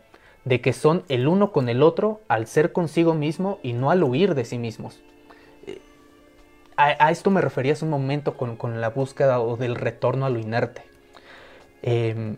[0.45, 4.03] de que son el uno con el otro al ser consigo mismo y no al
[4.03, 5.01] huir de sí mismos.
[6.77, 10.39] A, esto me refería hace un momento con, la búsqueda o del retorno a lo
[10.39, 10.83] inerte.
[11.83, 12.37] Em,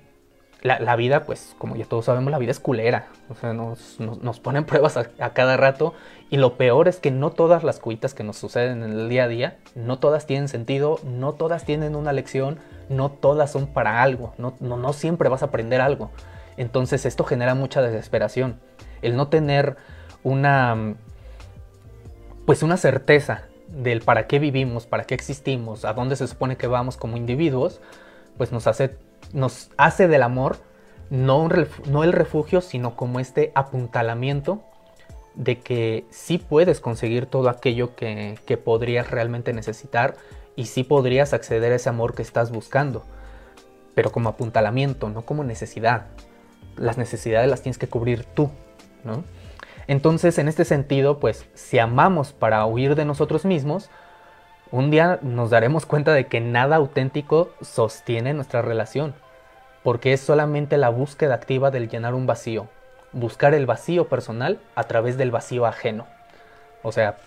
[0.63, 3.09] la, vida, pues como ya todos sabemos, la vida es culera.
[3.29, 5.95] O sea, nos, ponen pruebas a, a, cada rato.
[6.31, 9.25] Y lo peor es que no todas las cuitas que nos suceden en el día
[9.25, 12.59] a día, no todas tienen sentido, no todas tienen una lección,
[12.89, 14.35] no todas son para algo.
[14.39, 16.11] No, no, no siempre vas a aprender algo.
[16.57, 18.59] Entonces esto genera mucha desesperación.
[19.03, 19.77] El no tener
[20.23, 20.95] una,
[22.47, 26.67] pues una certeza del para qué vivimos, para qué existimos, a dónde se supone que
[26.67, 27.81] vamos como individuos,
[28.37, 28.97] pues nos hace,
[29.33, 30.59] nos hace del amor
[31.11, 31.49] no,
[31.89, 34.63] no el refugio, sino como este apuntalamiento
[35.35, 40.17] de que sí puedes conseguir todo aquello que, que podrías realmente necesitar
[40.57, 43.05] y sí podrías acceder a ese amor que estás buscando,
[43.95, 46.07] pero como apuntalamiento, no como necesidad
[46.77, 48.51] las necesidades las tienes que cubrir tú,
[49.05, 49.25] ¿no?
[49.87, 53.91] Entonces, en este sentido, pues si amamos para huir de nosotros mismos,
[54.71, 59.15] un día nos daremos cuenta de que nada auténtico sostiene nuestra relación,
[59.83, 62.69] porque es solamente la búsqueda activa del llenar un vacío,
[63.13, 66.07] buscar el vacío personal a través del vacío ajeno.
[66.83, 67.19] O sea,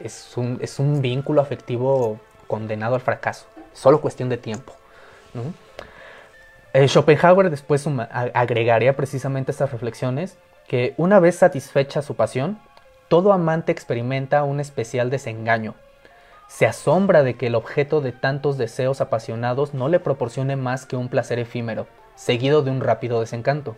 [0.00, 4.74] es un, es un vínculo afectivo condenado al fracaso, solo cuestión de tiempo.
[6.72, 7.86] Eh, Schopenhauer después
[8.34, 10.36] agregaría precisamente estas reflexiones
[10.68, 12.58] que una vez satisfecha su pasión,
[13.08, 15.74] todo amante experimenta un especial desengaño.
[16.48, 20.96] Se asombra de que el objeto de tantos deseos apasionados no le proporcione más que
[20.96, 23.76] un placer efímero, seguido de un rápido desencanto.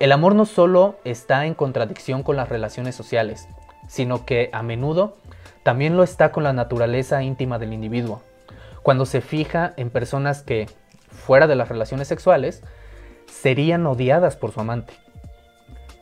[0.00, 3.48] El amor no solo está en contradicción con las relaciones sociales,
[3.88, 5.16] sino que a menudo
[5.62, 8.22] también lo está con la naturaleza íntima del individuo.
[8.82, 10.66] Cuando se fija en personas que,
[11.08, 12.62] fuera de las relaciones sexuales,
[13.26, 14.92] serían odiadas por su amante,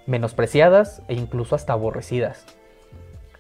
[0.07, 2.45] menospreciadas e incluso hasta aborrecidas.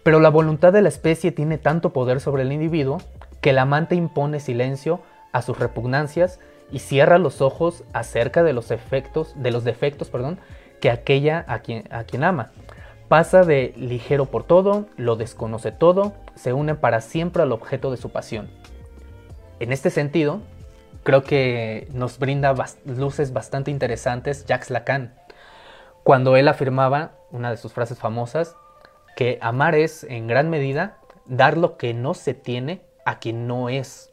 [0.03, 3.01] Pero la voluntad de la especie tiene tanto poder sobre el individuo
[3.41, 5.01] que el amante impone silencio
[5.33, 6.39] a sus repugnancias
[6.71, 10.39] y cierra los ojos acerca de los efectos, de los defectos, perdón,
[10.81, 12.51] que aquella a quien, ama.
[13.09, 17.99] Pasa de ligero por todo, lo desconoce todo, se une para siempre al objeto de
[17.99, 18.49] su pasión.
[19.61, 20.41] En este sentido,
[21.05, 22.55] creo que nos brinda
[22.87, 25.15] luces bastante interesantes Jacques Lacan,
[26.05, 28.57] cuando él afirmaba, una de sus frases famosas,
[29.17, 33.69] que amar es, en gran medida, dar lo que no se tiene a quien no
[33.69, 34.13] es.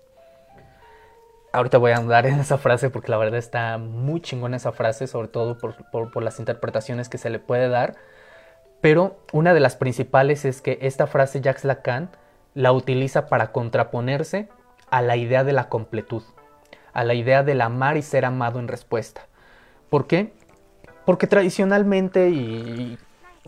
[1.52, 5.08] Ahorita voy a andar en esa frase porque la verdad está muy chingona esa frase,
[5.08, 7.96] sobre todo por, las interpretaciones que se le puede dar.
[8.82, 12.12] Pero una de las principales es que esta frase Jacques Lacan
[12.54, 14.48] la utiliza para contraponerse
[14.90, 16.24] a la idea de la completud,
[16.94, 19.28] a la idea del amar y ser amado en respuesta.
[19.90, 20.34] ¿Por qué?
[21.10, 23.00] Porque tradicionalmente y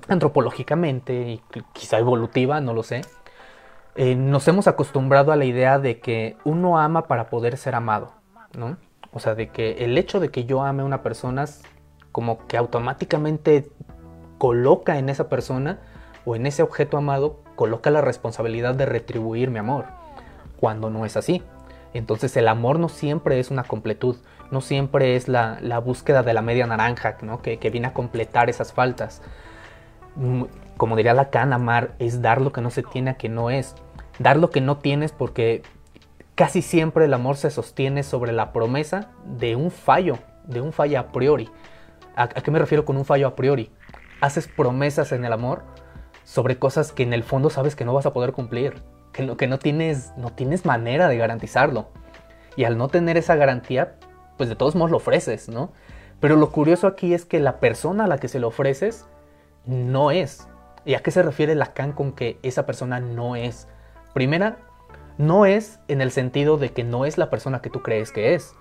[0.08, 1.42] antropológicamente y
[1.74, 3.02] quizá evolutiva, no lo sé,
[3.94, 8.14] eh, nos hemos acostumbrado a la idea de que uno ama para poder ser amado,
[8.58, 8.78] ¿no?
[9.14, 11.46] O sea, de que el hecho de que yo ame a una persona
[12.12, 13.70] como que automáticamente
[14.40, 15.82] coloca en esa persona
[16.26, 19.86] o en ese objeto amado, coloca la responsabilidad de retribuir mi amor,
[20.60, 21.44] cuando no es así.
[21.94, 24.16] Entonces el amor no siempre es una completud,
[24.52, 27.42] no siempre es la, búsqueda de la media naranja, ¿no?
[27.42, 29.22] que, que viene a completar esas faltas.
[30.16, 30.44] Mm,
[30.78, 33.76] como diría Lacan, amar es dar lo que no se tiene a que no es.
[34.20, 35.64] Dar lo que no tienes porque
[36.36, 41.00] casi siempre el amor se sostiene sobre la promesa de un fallo, de un fallo
[41.00, 41.50] a priori.
[42.16, 43.72] ¿A, qué me refiero con un fallo a priori?
[44.22, 45.64] Haces promesas en el amor
[46.24, 48.82] sobre cosas que en el fondo sabes que no vas a poder cumplir,
[49.14, 51.90] que no, que no, tienes, no tienes manera de garantizarlo.
[52.56, 53.96] Y al no tener esa garantía,
[54.42, 55.72] pues de todos modos lo ofreces, ¿no?
[56.20, 59.06] Pero lo curioso aquí es que la persona a la que se lo ofreces
[59.68, 60.48] no es.
[60.84, 63.68] ¿Y a qué se refiere Lacan con que esa persona no es?
[64.16, 64.58] Primera,
[65.20, 68.34] no es en el sentido de que no es la persona que tú crees que
[68.34, 68.56] es.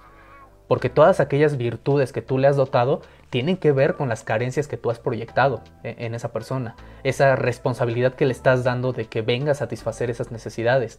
[0.68, 3.00] Porque todas aquellas virtudes que tú le has dotado
[3.30, 6.76] tienen que ver con las carencias que tú has proyectado e-, en esa persona.
[7.04, 10.98] Esa responsabilidad que le estás dando de que venga a satisfacer esas necesidades.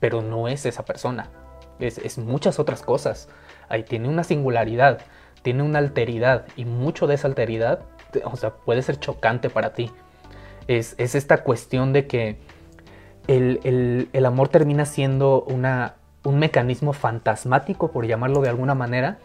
[0.00, 1.30] Pero no es esa persona.
[1.78, 3.28] Es, es muchas otras cosas.
[3.68, 5.00] Ahí tiene una singularidad,
[5.42, 7.80] tiene una alteridad y mucho de esa alteridad
[8.24, 9.90] o sea, puede ser chocante para ti.
[10.68, 12.38] Es, esta cuestión de que
[13.28, 19.18] el, amor termina siendo una, un mecanismo fantasmático, por llamarlo de alguna manera,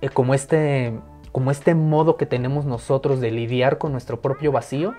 [0.00, 0.98] eh, como, este,
[1.32, 4.94] como este modo que tenemos nosotros de lidiar con nuestro propio vacío.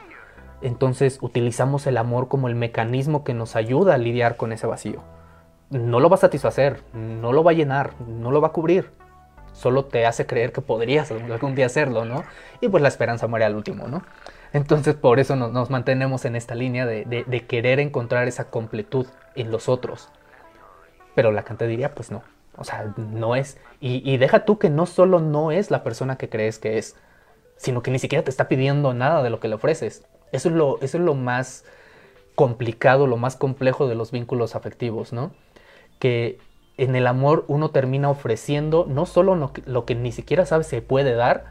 [0.62, 5.02] Entonces utilizamos el amor como el mecanismo que nos ayuda a lidiar con ese vacío.
[5.70, 8.92] No lo va a satisfacer, no lo va a llenar, no lo va a cubrir,
[9.54, 12.24] solo te hace creer que podrías algún día hacerlo, ¿no?
[12.62, 14.04] Y pues la esperanza muere al último, ¿no?
[14.54, 19.06] Entonces por eso nos, mantenemos en esta línea de, querer encontrar esa completud
[19.36, 20.10] en los otros.
[21.14, 22.24] Pero la canta diría, pues no,
[22.58, 23.58] o sea, no es.
[23.80, 26.96] Y, deja tú que no solo no es la persona que crees que es,
[27.58, 30.06] sino que ni siquiera te está pidiendo nada de lo que le ofreces.
[30.32, 31.66] Eso es lo más
[32.36, 35.32] complicado, lo más complejo de los vínculos afectivos, ¿no?
[36.00, 36.40] Que
[36.78, 41.14] en el amor uno termina ofreciendo no solo lo que, ni siquiera sabes se puede
[41.14, 41.46] dar,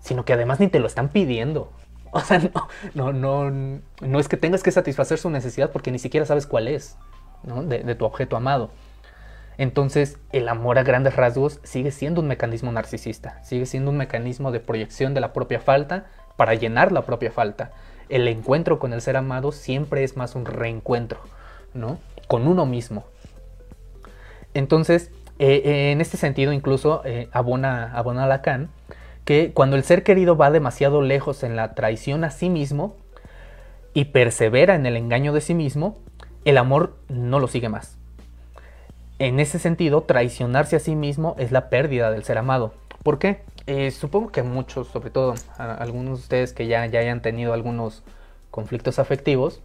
[0.00, 1.70] sino que además ni te lo están pidiendo.
[2.14, 5.98] O sea, no, no, no, no es que tengas que satisfacer su necesidad porque ni
[5.98, 6.98] siquiera sabes cuál es
[7.42, 7.62] ¿no?
[7.62, 8.70] de, de tu objeto amado.
[9.56, 14.52] Entonces, el amor a grandes rasgos sigue siendo un mecanismo narcisista, sigue siendo un mecanismo
[14.52, 16.04] de proyección de la propia falta
[16.36, 17.70] para llenar la propia falta.
[18.10, 21.20] El encuentro con el ser amado siempre es más un reencuentro,
[21.72, 21.98] ¿no?
[22.28, 23.04] Con uno mismo,
[24.54, 28.70] entonces, eh, eh, en este sentido, incluso eh, abona, abona Lacan
[29.24, 32.96] que cuando el ser querido va demasiado lejos en la traición a sí mismo
[33.94, 35.98] y persevera en el engaño de sí mismo,
[36.44, 37.98] el amor no lo sigue más.
[39.18, 42.74] En ese sentido, traicionarse a sí mismo es la pérdida del ser amado.
[43.02, 43.42] ¿Por qué?
[43.92, 48.02] supongo que muchos, sobre todo algunos de ustedes que ya, ya hayan tenido algunos
[48.50, 49.60] conflictos afectivos,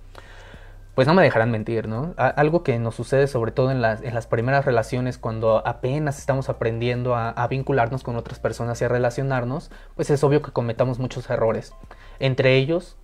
[0.98, 2.16] pues no me dejarán mentir, ¿no?
[2.18, 7.48] algo que nos sucede sobre todo en las, primeras relaciones, cuando apenas estamos aprendiendo a,
[7.48, 11.72] vincularnos con otras personas y a relacionarnos, pues es obvio que cometamos muchos errores.
[12.18, 12.98] Entre ellos,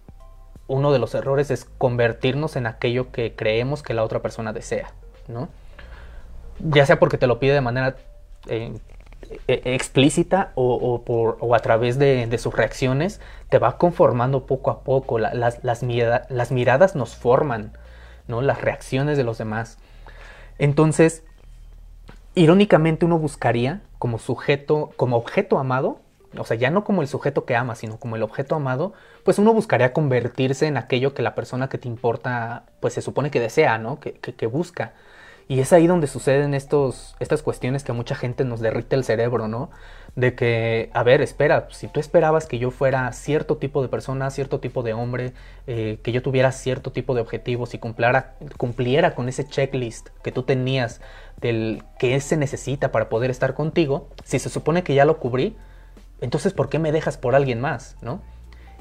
[0.66, 4.92] uno de los errores es convertirnos en aquello que creemos que la otra persona desea,
[5.28, 5.50] ¿no?
[6.62, 7.96] Ya sea porque te lo pide de manera
[8.48, 8.74] eh,
[9.48, 15.20] e, explícita o, a través de, sus reacciones, te va conformando poco a poco.
[15.20, 17.78] las, miradas nos forman,
[18.28, 18.42] ¿no?
[18.42, 19.78] Las reacciones de los demás.
[20.58, 21.24] Entonces,
[22.36, 26.00] irónicamente uno buscaría como sujeto, como objeto amado,
[26.38, 28.94] o sea, ya no como el sujeto que ama, sino como el objeto amado,
[29.24, 33.30] pues uno buscaría convertirse en aquello que la persona que te importa, pues se supone
[33.30, 34.00] que desea, ¿no?
[34.00, 34.94] Que, que, busca.
[35.48, 39.04] Y es ahí donde suceden estos, estas cuestiones que a mucha gente nos derrite el
[39.04, 39.70] cerebro, ¿no?
[40.16, 44.30] De que, a ver, espera, si tú esperabas que yo fuera cierto tipo de persona,
[44.30, 45.34] cierto tipo de hombre,
[45.66, 50.32] eh, que yo tuviera cierto tipo de objetivos y cumpliera, cumpliera con ese checklist que
[50.32, 51.02] tú tenías
[51.42, 55.58] del que se necesita para poder estar contigo, si se supone que ya lo cubrí,
[56.22, 57.98] entonces ¿por qué me dejas por alguien más?
[58.02, 58.22] ¿no?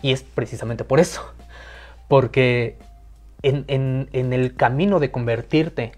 [0.02, 1.22] Y es precisamente por eso,
[2.08, 2.76] porque
[3.42, 5.92] en, el camino de convertirte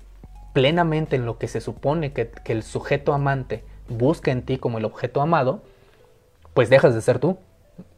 [0.52, 4.78] plenamente en lo que se supone que, que el sujeto amante busca en ti como
[4.78, 5.62] el objeto amado,
[6.54, 7.38] pues dejas de ser tú.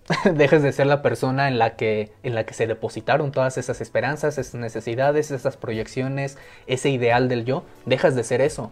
[0.35, 3.81] dejes de ser la persona en la, que, en la que se depositaron todas esas
[3.81, 8.71] esperanzas, esas necesidades, esas proyecciones, ese ideal del yo, dejas de ser eso.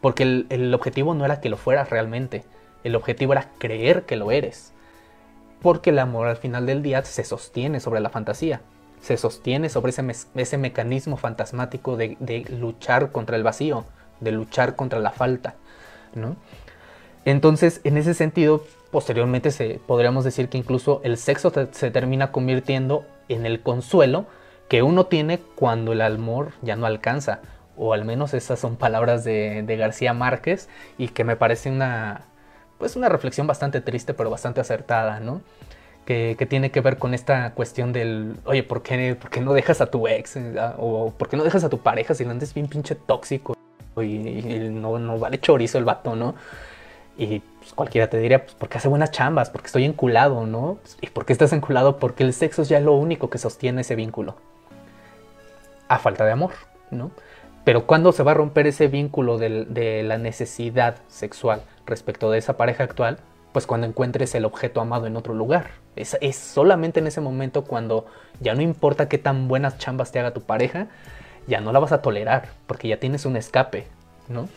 [0.00, 2.44] Porque el, el objetivo no era que lo fueras realmente,
[2.84, 4.72] el objetivo era creer que lo eres.
[5.60, 8.62] Porque el amor al final del día se sostiene sobre la fantasía,
[9.00, 10.04] se sostiene sobre ese,
[10.34, 13.84] ese mecanismo fantasmático de, de, luchar contra el vacío,
[14.20, 15.56] de luchar contra la falta.
[16.14, 16.36] ¿No?
[17.24, 23.04] Entonces, en ese sentido, posteriormente se, podríamos decir que incluso el sexo se termina convirtiendo
[23.28, 24.26] en el consuelo
[24.68, 27.40] que uno tiene cuando el amor ya no alcanza.
[27.76, 32.22] O al menos esas son palabras de, García Márquez y que me parece una,
[32.78, 35.42] pues una reflexión bastante triste pero bastante acertada, ¿no?
[36.04, 39.80] Que, tiene que ver con esta cuestión del, oye, ¿por qué, ¿por qué, no dejas
[39.80, 40.36] a tu ex?
[40.58, 43.54] Ah, o ¿por qué no dejas a tu pareja si lo andes bien pinche tóxico?
[43.96, 46.34] Y, no, no vale chorizo el vato, ¿no?
[47.16, 50.78] Y pues, cualquiera te diría, pues porque hace buenas chambas, porque estoy enculado, ¿no?
[51.00, 51.98] ¿Y por qué estás enculado?
[51.98, 54.36] Porque el sexo es ya lo único que sostiene ese vínculo.
[55.88, 56.52] A falta de amor,
[56.90, 57.10] ¿no?
[57.64, 62.56] Pero ¿cuándo se va a romper ese vínculo de, la necesidad sexual respecto de esa
[62.56, 63.18] pareja actual?
[63.52, 65.72] Pues cuando encuentres el objeto amado en otro lugar.
[65.96, 68.06] Es, es solamente en ese momento cuando
[68.40, 70.86] ya no importa qué tan buenas chambas te haga tu pareja,
[71.46, 73.86] ya no la vas a tolerar, porque ya tienes un escape,
[74.28, 74.48] ¿no?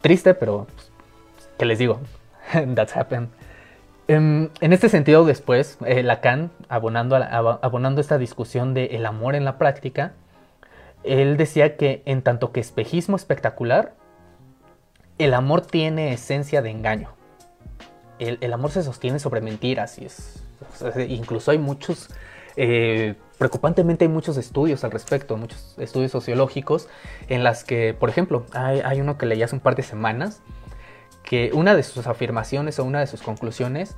[0.00, 0.66] Triste, pero
[1.58, 2.00] ¿Qué les digo?
[2.74, 3.28] That's happened.
[4.08, 9.44] Em, en, este sentido, después, eh, Lacan, abonando, abonando esta discusión del el amor en
[9.44, 10.12] la práctica,
[11.02, 13.94] él decía que en tanto que espejismo espectacular,
[15.18, 17.10] el amor tiene esencia de engaño.
[18.18, 20.42] El, amor se sostiene sobre mentiras y es,
[21.08, 22.08] incluso hay muchos,
[22.56, 26.88] eh, preocupantemente hay muchos estudios al respecto, muchos estudios sociológicos
[27.28, 30.42] en las que, por ejemplo, hay, uno que leí hace un par de semanas
[31.22, 33.96] que una de sus afirmaciones o una de sus conclusiones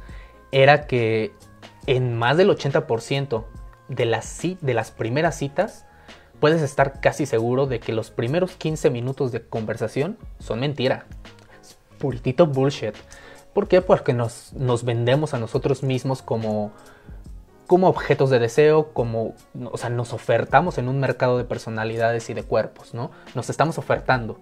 [0.50, 1.32] era que
[1.86, 3.44] en más del 80%
[3.88, 5.84] de las, de las primeras citas
[6.40, 11.06] puedes estar casi seguro de que los primeros 15 minutos de conversación son mentira.
[11.60, 12.94] Es bullshit.
[13.52, 13.82] ¿Por qué?
[13.82, 16.72] Porque nos, nos vendemos a nosotros mismos como,
[17.68, 19.34] como objetos de deseo, como,
[19.70, 23.12] o sea, nos ofertamos en un mercado de personalidades y de cuerpos, ¿no?
[23.34, 24.40] Nos estamos ofertando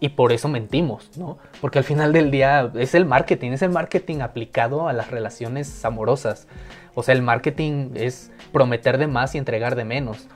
[0.00, 1.38] y por eso mentimos, ¿no?
[1.60, 5.84] Porque al final del día es el marketing, es el marketing aplicado a las relaciones
[5.84, 6.48] amorosas.
[6.94, 10.26] O sea, el marketing es prometer de más y entregar de menos.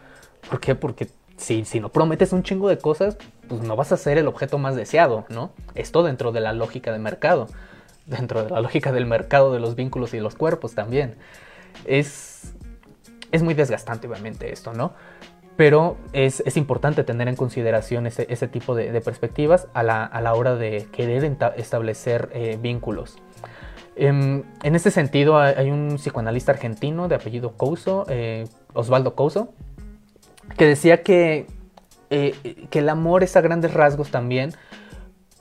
[0.48, 0.74] ¿Por qué?
[0.74, 1.08] Porque
[1.38, 3.16] si, si no prometes un chingo de cosas,
[3.48, 5.52] pues no vas a ser el objeto más deseado, ¿no?
[5.74, 7.48] Esto dentro de la lógica de mercado,
[8.04, 11.16] dentro de la lógica del mercado de los vínculos y los cuerpos también.
[11.84, 12.54] Es,
[13.32, 14.92] es muy desgastante, obviamente, esto, ¿no?
[15.60, 21.36] pero es, importante tener en consideración ese, tipo de, perspectivas a la, hora de querer
[21.58, 23.18] establecer eh, vínculos.
[23.94, 29.52] Em, en, este sentido hay un psicoanalista argentino de apellido Couso, eh, Osvaldo Couso,
[30.56, 31.46] que decía que,
[32.08, 34.54] eh, que el amor es a grandes rasgos también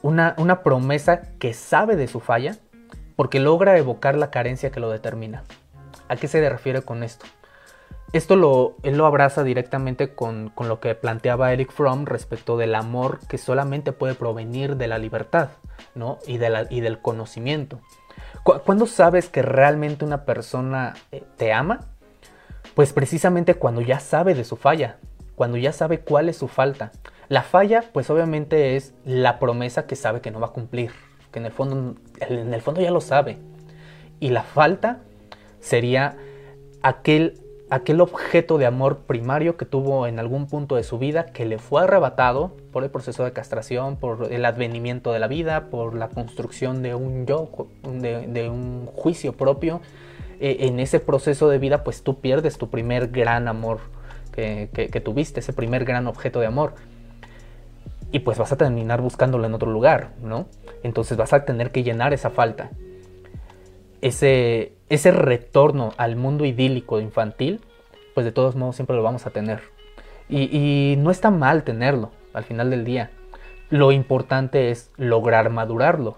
[0.01, 2.57] una, una promesa que sabe de su falla
[3.15, 5.45] porque logra evocar la carencia que lo determina.
[6.09, 7.25] ¿A qué se refiere con esto?
[8.11, 13.19] Esto lo, él lo abraza directamente con, lo que planteaba Eric Fromm respecto del amor
[13.27, 15.49] que solamente puede provenir de la libertad
[15.93, 16.17] ¿no?
[16.25, 17.79] y, de y del conocimiento.
[18.43, 21.81] ¿Cuándo sabes que realmente una persona eh, te ama?
[22.73, 24.97] Pues precisamente cuando ya sabe de su falla,
[25.35, 26.91] cuando ya sabe cuál es su falta.
[27.27, 30.91] La falla, pues obviamente es la promesa que sabe que no va a cumplir,
[31.31, 33.37] que en el fondo, en el fondo ya lo sabe.
[34.19, 35.01] Y la falta
[35.59, 36.17] sería
[36.81, 37.39] aquel
[37.69, 41.59] aquel objeto de amor primario que tuvo en algún punto de su vida que le
[41.59, 46.09] fue arrebatado por el proceso de castración, por el advenimiento de la vida, por la
[46.09, 47.49] construcción de un yo,
[47.83, 49.81] de, un juicio propio.
[50.39, 53.79] E, en ese proceso de vida pues tú pierdes tu primer gran amor
[54.31, 56.73] que, tuviste, ese primer gran objeto de amor.
[58.11, 60.47] y pues vas a terminar buscándolo en otro lugar, ¿no?
[60.81, 62.71] Entonces vas a tener que llenar esa falta.
[64.01, 67.61] Ese, ese retorno al mundo idílico infantil,
[68.13, 69.61] pues de todos modos siempre lo vamos a tener.
[70.29, 73.11] Y, no está mal tenerlo al final del día.
[73.69, 76.17] Lo importante es lograr madurarlo,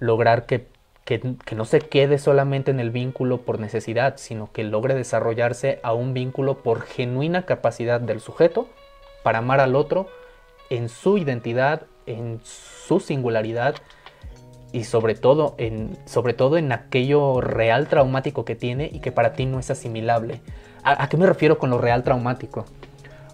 [0.00, 0.66] lograr que,
[1.04, 5.92] que, no se quede solamente en el vínculo por necesidad, sino que logre desarrollarse a
[5.92, 8.68] un vínculo por genuina capacidad del sujeto
[9.22, 10.08] para amar al otro
[10.70, 13.76] en su identidad, en su singularidad
[14.72, 19.34] y sobre todo en, sobre todo en aquello real traumático que tiene y que para
[19.34, 20.40] ti no es asimilable.
[20.84, 22.64] ¿A, qué me refiero con lo real traumático?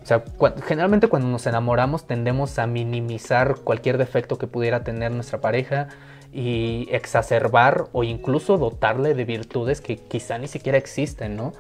[0.03, 0.25] O sea,
[0.67, 5.89] generalmente cuando nos enamoramos tendemos a minimizar cualquier defecto que pudiera tener nuestra pareja
[6.33, 11.53] y exacerbar o incluso dotarle de virtudes que quizá ni siquiera existen, ¿no?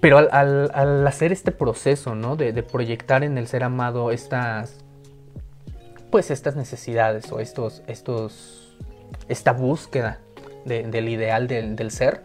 [0.00, 2.34] Pero al, hacer este proceso, ¿no?
[2.36, 4.82] De, proyectar en el ser amado estas,
[6.10, 8.76] pues estas necesidades o estos, estos,
[9.28, 10.20] esta búsqueda
[10.64, 12.22] del ideal del, ser,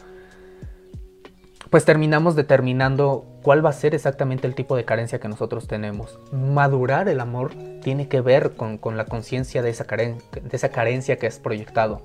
[1.69, 6.19] pues terminamos determinando cuál va a ser exactamente el tipo de carencia que nosotros tenemos.
[6.31, 10.17] Madurar el amor tiene que ver con, con la conciencia de, esa de
[10.51, 12.01] esa carencia que has proyectado.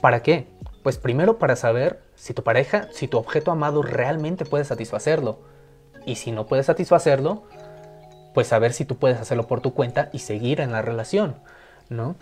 [0.00, 0.46] ¿Para qué?
[0.82, 5.38] Pues primero para saber si tu pareja, si tu objeto amado realmente puede satisfacerlo.
[6.04, 7.44] Y si no puede satisfacerlo,
[8.34, 11.36] pues saber si tú puedes hacerlo por tu cuenta y seguir en la relación,
[11.88, 12.16] ¿no?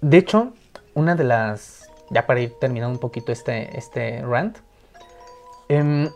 [0.00, 0.52] De hecho,
[0.94, 4.58] una de las, ya para ir terminando un poquito este, este rant,
[5.68, 6.08] em,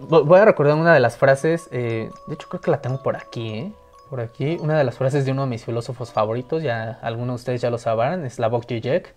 [0.00, 3.16] voy a recordar una de las frases, eh, de hecho creo que la tengo por
[3.16, 3.72] aquí, ¿eh?
[4.10, 7.42] Por aquí, una de las frases de uno de mis filósofos favoritos, ya algunos de
[7.42, 9.14] ustedes ya lo sabrán, es Slavoj Žižek,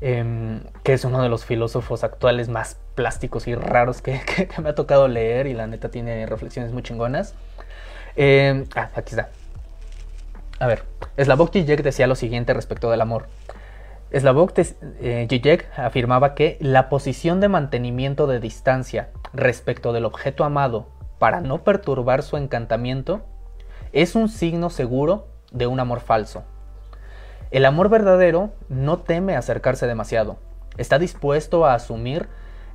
[0.00, 4.20] Em, que es uno de los filósofos actuales más plásticos y raros que,
[4.62, 7.34] me ha tocado leer y la neta tiene reflexiones muy chingonas.
[8.16, 9.30] Em, ah, aquí está.
[10.60, 10.84] A ver,
[11.18, 13.26] Slavoj Žižek decía lo siguiente respecto del amor.
[14.12, 14.52] Slavoj
[15.00, 20.86] eh, afirmaba que la posición de mantenimiento de distancia respecto del objeto amado
[21.18, 23.22] para no perturbar su encantamiento
[23.92, 26.44] es un signo seguro de un amor falso.
[27.50, 30.38] El amor verdadero no teme acercarse demasiado.
[30.76, 32.28] Está dispuesto a asumir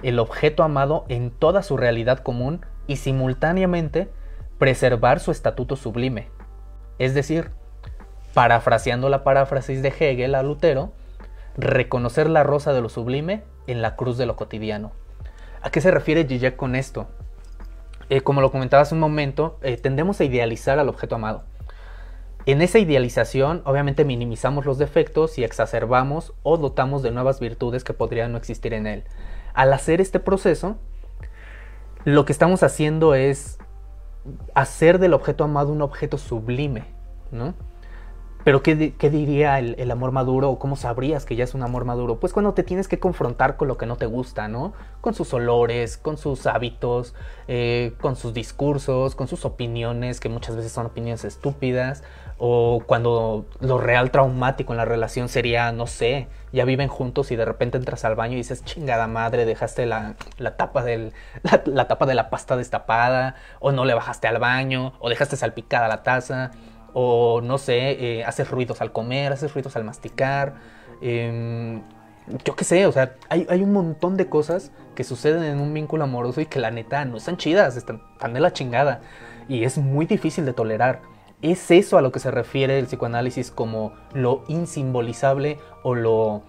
[0.04, 4.10] el objeto amado en toda su realidad común y simultáneamente
[4.60, 6.28] preservar su estatuto sublime.
[7.00, 7.50] Es decir,
[8.34, 10.92] parafraseando la paráfrasis de Hegel a Lutero,
[11.58, 14.92] reconocer la rosa de lo sublime en la cruz de lo cotidiano.
[15.62, 17.08] ¿A qué se refiere Zizek con esto?
[18.10, 21.44] Eh, como lo comentaba hace un momento, eh, tendemos a idealizar al objeto amado.
[22.46, 27.94] En esa idealización, obviamente minimizamos los defectos y exacerbamos o dotamos de nuevas virtudes que
[27.94, 29.04] podrían no existir en él.
[29.54, 30.78] Al hacer este proceso,
[32.06, 33.60] lo que estamos haciendo es
[34.54, 36.86] hacer del objeto amado un objeto sublime,
[37.32, 37.54] ¿no?
[38.46, 42.20] Pero ¿qué, diría el, amor maduro o cómo sabrías que ya es un amor maduro?
[42.20, 44.74] Pues cuando te tienes que confrontar con lo que no te gusta, ¿no?
[45.02, 47.14] Con sus olores, con sus hábitos,
[47.50, 52.02] eh, con sus discursos, con sus opiniones, que muchas veces son opiniones estúpidas,
[52.38, 57.36] o cuando lo real traumático en la relación sería, no sé, ya viven juntos y
[57.36, 60.16] de repente entras al baño y dices, chingada madre, dejaste la,
[60.58, 61.14] tapa, del,
[61.66, 65.88] la, tapa de la pasta destapada, o no le bajaste al baño, o dejaste salpicada
[65.88, 66.52] la taza
[66.94, 70.56] o no sé, eh, haces ruidos al comer, haces ruidos al masticar.
[71.02, 71.82] Em,
[72.46, 76.04] yo qué sé, o sea, hay, un montón de cosas que suceden en un vínculo
[76.04, 78.02] amoroso y que la neta no están chidas, están,
[78.34, 79.02] de la chingada.
[79.48, 81.02] Y es muy difícil de tolerar.
[81.42, 86.44] Es eso a lo que se refiere el psicoanálisis como lo insimbolizable o lo,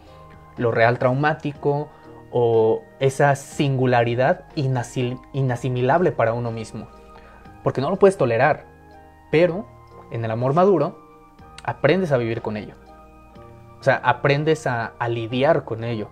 [0.57, 1.88] lo real traumático
[2.32, 6.88] o esa singularidad inasimilable para uno mismo.
[7.62, 8.66] Porque no lo puedes tolerar,
[9.30, 9.66] pero
[10.11, 10.99] en el amor maduro,
[11.62, 12.74] aprendes a vivir con ello.
[13.78, 16.11] O sea, aprendes a, lidiar con ello,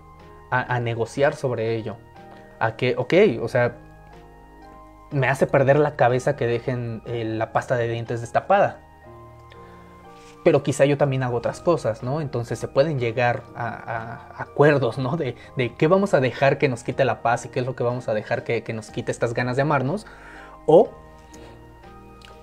[0.49, 1.97] a, negociar sobre ello.
[2.59, 3.75] A que, ok, o sea,
[5.11, 8.81] me hace perder la cabeza que dejen eh, la pasta de dientes destapada.
[10.43, 12.21] Pero quizá yo también hago otras cosas, ¿no?
[12.21, 15.17] Entonces se pueden llegar a, acuerdos, ¿no?
[15.17, 15.35] De,
[15.77, 18.07] qué vamos a dejar que nos quite la paz y qué es lo que vamos
[18.07, 20.05] a dejar que, que nos quite estas ganas de amarnos.
[20.65, 20.91] O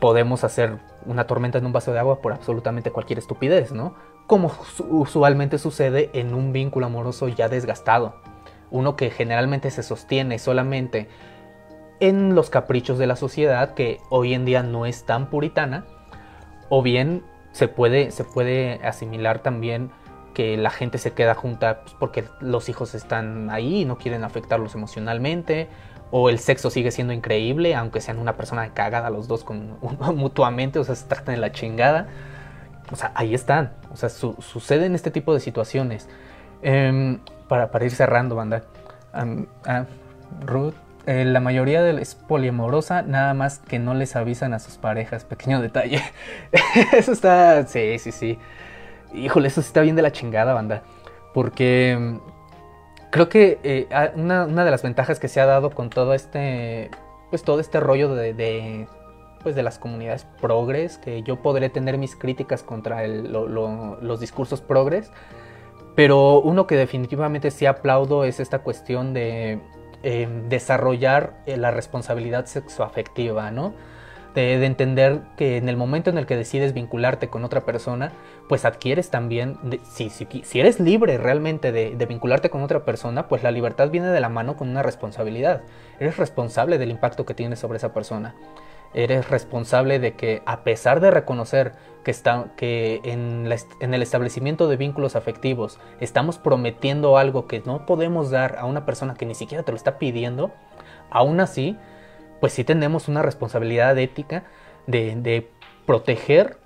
[0.00, 3.94] podemos hacer una tormenta en un vaso de agua por absolutamente cualquier estupidez, ¿no?
[4.26, 4.52] Como
[4.90, 8.16] usualmente sucede en un vínculo amoroso ya desgastado.
[8.70, 11.08] Uno que generalmente se sostiene solamente
[12.00, 15.84] en los caprichos de la sociedad, que hoy en día no es tan puritana,
[16.68, 17.22] o bien
[17.52, 19.90] se puede, se puede asimilar también
[20.34, 24.24] que la gente se queda junta pues, porque los hijos están ahí y no quieren
[24.24, 25.68] afectarlos emocionalmente,
[26.10, 29.78] o el sexo sigue siendo increíble, aunque sean una persona cagada los dos con,
[30.14, 32.08] mutuamente, o sea, se tratan de la chingada.
[32.92, 36.08] O sea, ahí están, o sea, suceden este tipo de situaciones.
[36.62, 37.18] Em,
[37.48, 38.62] para, para, ir cerrando, banda.
[39.12, 39.86] Ah,
[40.44, 40.74] Ruth,
[41.06, 45.24] eh, la mayoría de es poliamorosa, nada más que no les avisan a sus parejas.
[45.24, 46.02] Pequeño detalle.
[46.92, 48.38] eso está, sí, sí, sí.
[49.14, 50.82] Híjole, eso está bien de la chingada, banda.
[51.32, 52.16] Porque mm,
[53.10, 56.90] creo que eh, una, de las ventajas que se ha dado con todo este,
[57.30, 58.88] pues todo este rollo de,
[59.42, 65.12] pues de las comunidades progres, que yo podré tener mis críticas contra los discursos progres,
[65.94, 69.60] pero uno que definitivamente sí aplaudo es esta cuestión de
[70.02, 73.74] em, desarrollar eh, la responsabilidad sexoafectiva, ¿no?
[74.36, 78.12] de, entender que en el momento en el que decides vincularte con otra persona,
[78.48, 79.58] pues adquieres también,
[79.90, 84.08] si, si, eres libre realmente de, de, vincularte con otra persona, pues la libertad viene
[84.08, 85.62] de la mano con una responsabilidad.
[85.98, 88.34] Eres responsable del impacto que tienes sobre esa persona.
[88.96, 91.72] Eres responsable de que a pesar de reconocer
[92.02, 93.48] que, está, que en,
[93.80, 98.84] en el establecimiento de vínculos afectivos estamos prometiendo algo que no podemos dar a una
[98.84, 100.50] persona que ni siquiera te lo está pidiendo,
[101.10, 101.76] aún así
[102.40, 104.44] pues sí tenemos una responsabilidad ética
[104.86, 105.48] de,
[105.86, 106.58] proteger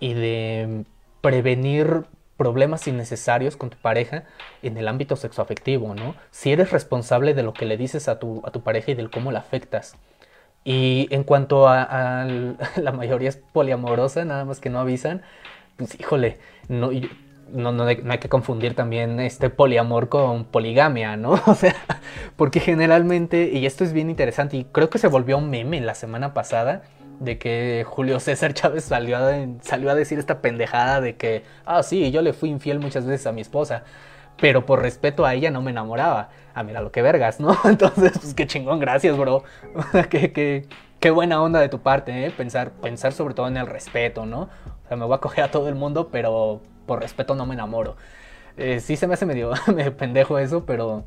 [0.00, 0.84] y de
[1.20, 2.04] prevenir
[2.36, 4.24] problemas innecesarios con tu pareja
[4.62, 6.14] en el ámbito sexoafectivo, ¿no?
[6.30, 9.10] Si eres responsable de lo que le dices a tu, a tu pareja y del
[9.10, 9.96] cómo la afectas.
[10.64, 12.26] Y en cuanto a,
[12.76, 15.22] la mayoría es poliamorosa, nada más que no avisan,
[15.76, 16.38] pues híjole,
[16.68, 16.90] no,
[17.52, 21.32] no, no, hay que confundir también este poliamor con poligamia, ¿no?
[21.46, 21.74] O sea,
[22.36, 25.94] porque generalmente, y esto es bien interesante, y creo que se volvió un meme la
[25.94, 26.82] semana pasada,
[27.20, 29.32] de que Julio César Chávez salió a,
[29.62, 33.26] salió a decir esta pendejada de que, ah, sí, yo le fui infiel muchas veces
[33.26, 33.84] a mi esposa,
[34.42, 36.30] pero por respeto a ella no me enamoraba.
[36.52, 37.56] Ah, mira lo que vergas, ¿no?
[37.64, 39.44] Entonces, pues qué chingón, gracias, bro.
[40.10, 40.66] qué,
[40.98, 42.32] qué, buena onda de tu parte, ¿eh?
[42.32, 44.50] Pensar, pensar sobre todo en el respeto, ¿no?
[44.84, 47.54] O sea, me voy a coger a todo el mundo, pero por respeto no me
[47.54, 47.96] enamoro.
[48.56, 49.52] Eh, sí se me hace medio,
[49.96, 51.04] pendejo eso, pero,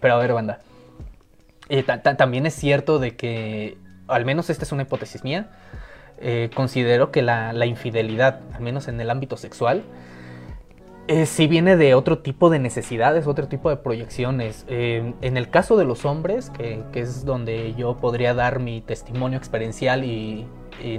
[0.00, 0.60] pero a ver, banda.
[1.68, 5.48] Eh, también es cierto de que, al menos esta es una hipótesis mía,
[6.18, 9.82] eh, considero que la, infidelidad, al menos en el ámbito sexual,
[11.26, 14.64] sí viene de otro tipo de necesidades, otro tipo de proyecciones.
[14.68, 20.04] en el caso de los hombres, que, es donde yo podría dar mi testimonio experiencial
[20.04, 20.46] y,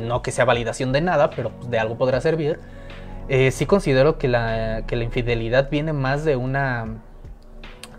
[0.01, 2.59] no que sea validación de nada, pero pues, de algo podrá servir,
[3.29, 7.01] eh, sí considero que la, que la, infidelidad viene más de una,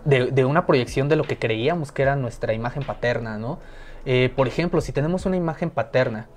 [0.03, 3.59] de, una proyección de lo que creíamos que era nuestra imagen paterna, ¿no?
[4.05, 6.27] Eh, por ejemplo, si tenemos una imagen paterna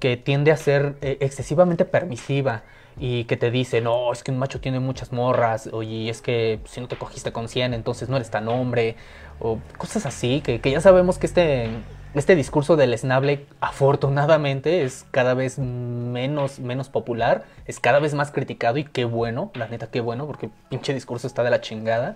[0.00, 2.64] que tiende a ser eh, excesivamente permisiva
[2.98, 6.60] y que te dice, no, es que un macho tiene muchas morras, oye, es que
[6.64, 8.96] si no te cogiste con 100, entonces no eres tan hombre,
[9.40, 11.70] o cosas así, que, que ya sabemos que este
[12.14, 18.30] este discurso del esnable, afortunadamente, es cada vez menos, menos popular, es cada vez más
[18.30, 22.14] criticado y qué bueno, la neta, qué bueno, porque pinche discurso está de la chingada.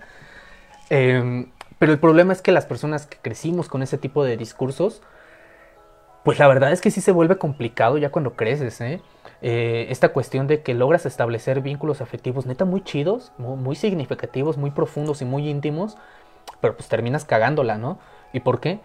[0.89, 5.01] Em, pero el problema es que las personas que crecimos con ese tipo de discursos,
[6.23, 9.01] pues la verdad es que sí se vuelve complicado ya cuando creces, ¿eh?
[9.41, 14.71] Eh esta cuestión de que logras establecer vínculos afectivos neta muy chidos, muy significativos, muy
[14.71, 15.97] profundos y muy íntimos,
[16.61, 17.99] pero pues terminas cagándola, ¿no?
[18.33, 18.79] ¿Y por qué?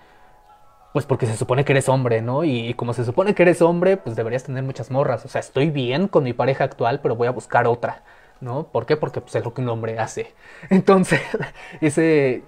[0.93, 2.45] Pues porque se supone que eres hombre, ¿no?
[2.45, 5.25] Y, como se supone que eres hombre, pues deberías tener muchas morras.
[5.25, 8.05] O sea, estoy bien con mi pareja actual, pero voy a buscar otra,
[8.41, 8.69] ¿no?
[8.69, 8.97] ¿Por qué?
[8.97, 10.35] Porque pues, es lo que un hombre hace.
[10.71, 11.21] Entonces,
[11.81, 12.45] ese,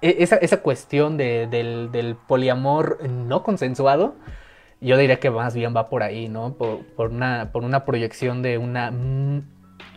[0.00, 4.14] e, esa, esa cuestión de, del, del, poliamor no consensuado,
[4.80, 6.54] yo diría que más bien va por ahí, ¿no?
[6.54, 9.42] Por, una, proyección de una mm,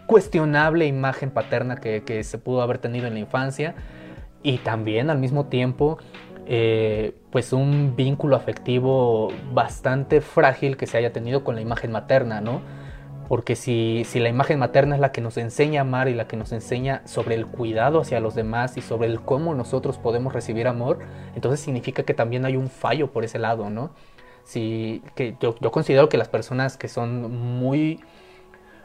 [0.07, 3.75] cuestionable imagen paterna que, que se pudo haber tenido en la infancia
[4.43, 5.99] y también al mismo tiempo
[6.47, 12.41] eh, pues un vínculo afectivo bastante frágil que se haya tenido con la imagen materna,
[12.41, 12.61] ¿no?
[13.29, 16.27] Porque si, si, la imagen materna es la que nos enseña a amar y la
[16.27, 20.33] que nos enseña sobre el cuidado hacia los demás y sobre el cómo nosotros podemos
[20.33, 20.99] recibir amor,
[21.35, 23.91] entonces significa que también hay un fallo por ese lado, ¿no?
[24.51, 28.01] Si, que yo, considero que las personas que son muy,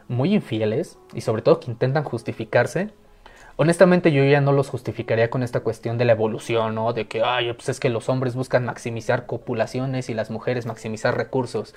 [0.07, 2.91] muy infieles y sobre todo que intentan justificarse,
[3.59, 6.93] Honestamente yo ya no los justificaría con esta cuestión de la evolución, ¿no?
[6.93, 11.17] De que, ay, pues es que los hombres buscan maximizar copulaciones y las mujeres maximizar
[11.17, 11.73] recursos.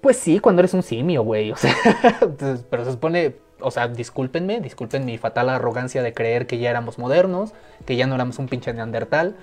[0.00, 1.72] Pues sí, cuando eres un simio, güey, o sea,
[2.68, 6.98] pero se supone, o sea, discúlpenme, disculpen mi fatal arrogancia de creer que ya éramos
[6.98, 7.52] modernos,
[7.86, 9.36] que ya no éramos un pinche neandertal,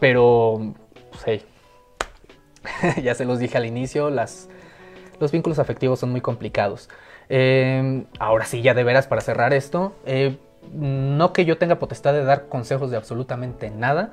[0.00, 0.74] pero,
[1.10, 1.44] pues hey,
[3.02, 4.48] ya se los dije al inicio, las,
[5.20, 6.88] los vínculos afectivos son muy complicados.
[7.28, 10.36] Eh, ahora sí, ya de veras, para cerrar esto, eh,
[10.72, 14.12] no que yo tenga potestad de dar consejos de absolutamente nada,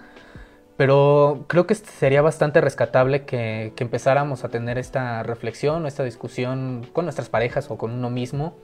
[0.77, 6.87] pero creo que sería bastante rescatable que, empezáramos a tener esta reflexión o esta discusión
[6.93, 8.55] con nuestras parejas o con uno mismo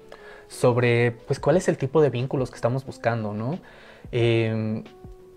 [0.47, 3.57] sobre pues cuál es el tipo de vínculos que estamos buscando, ¿no?
[4.11, 4.83] Eh,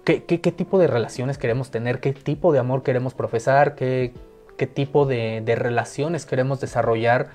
[0.05, 2.01] ¿qué, tipo de relaciones queremos tener?
[2.01, 3.76] ¿Qué tipo de amor queremos profesar?
[3.76, 4.12] ¿Qué,
[4.57, 7.29] tipo de, relaciones queremos desarrollar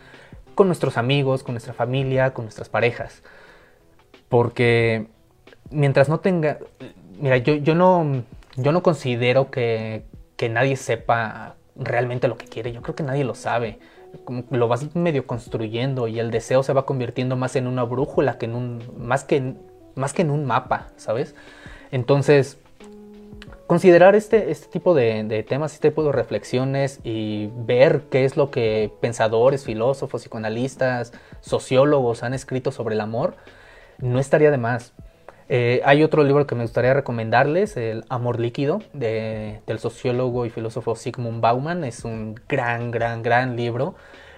[0.56, 3.24] con nuestros amigos, con nuestra familia, con nuestras parejas?
[4.30, 5.08] Porque
[5.70, 6.60] mientras no tenga...
[7.20, 8.24] Mira, yo, yo no
[8.62, 10.04] yo no considero que,
[10.50, 12.72] nadie sepa realmente lo que quiere.
[12.72, 13.80] Yo creo que nadie lo sabe.
[14.50, 18.46] lo vas medio construyendo y el deseo se va convirtiendo más en una brújula que
[18.46, 18.82] en un.
[18.98, 19.56] más que,
[19.96, 21.36] más que en un mapa, ¿sabes?
[21.92, 22.58] Entonces,
[23.70, 28.36] considerar este, este tipo de, de, temas, este tipo de reflexiones y ver qué es
[28.36, 33.36] lo que pensadores, filósofos, psicoanalistas, sociólogos han escrito sobre el amor,
[34.00, 34.96] no estaría de más.
[35.50, 40.96] Eh, hay otro libro que me gustaría recomendarles, El Amor Líquido, del sociólogo y filósofo
[40.96, 41.84] Sigmund Bauman.
[41.84, 43.94] Es un gran, gran, gran libro,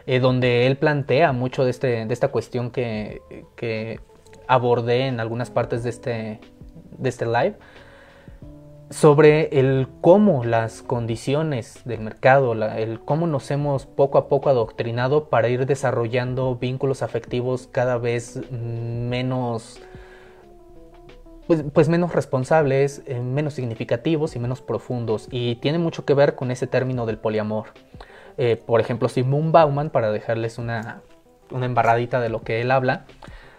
[0.07, 3.21] eh, donde él plantea mucho de, este, de esta cuestión que,
[4.45, 6.39] abordé en algunas partes de este,
[6.97, 7.55] de este live,
[8.91, 15.29] sobre el cómo las condiciones del mercado, el cómo nos hemos poco a poco adoctrinado
[15.29, 19.81] para ir desarrollando vínculos afectivos cada vez menos
[21.47, 25.27] pues, pues, menos responsables, eh, menos significativos y menos profundos.
[25.31, 27.67] Y tiene mucho que ver con ese término del poliamor.
[28.37, 31.01] Eh, por ejemplo, Sigmund Bauman, para dejarles una,
[31.49, 33.05] una embarradita de lo que él habla,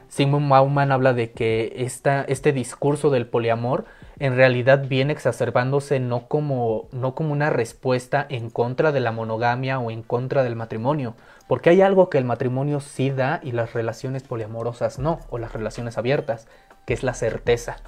[0.09, 3.85] Sigmund Bauman habla de que esta, este discurso del poliamor
[4.19, 9.79] en realidad viene exacerbándose no como, no como una respuesta en contra de la monogamia
[9.79, 11.15] o en contra del matrimonio,
[11.49, 15.53] porque hay algo que el matrimonio sí da y las relaciones poliamorosas no, o las
[15.53, 16.47] relaciones abiertas,
[16.87, 17.79] que es la certeza.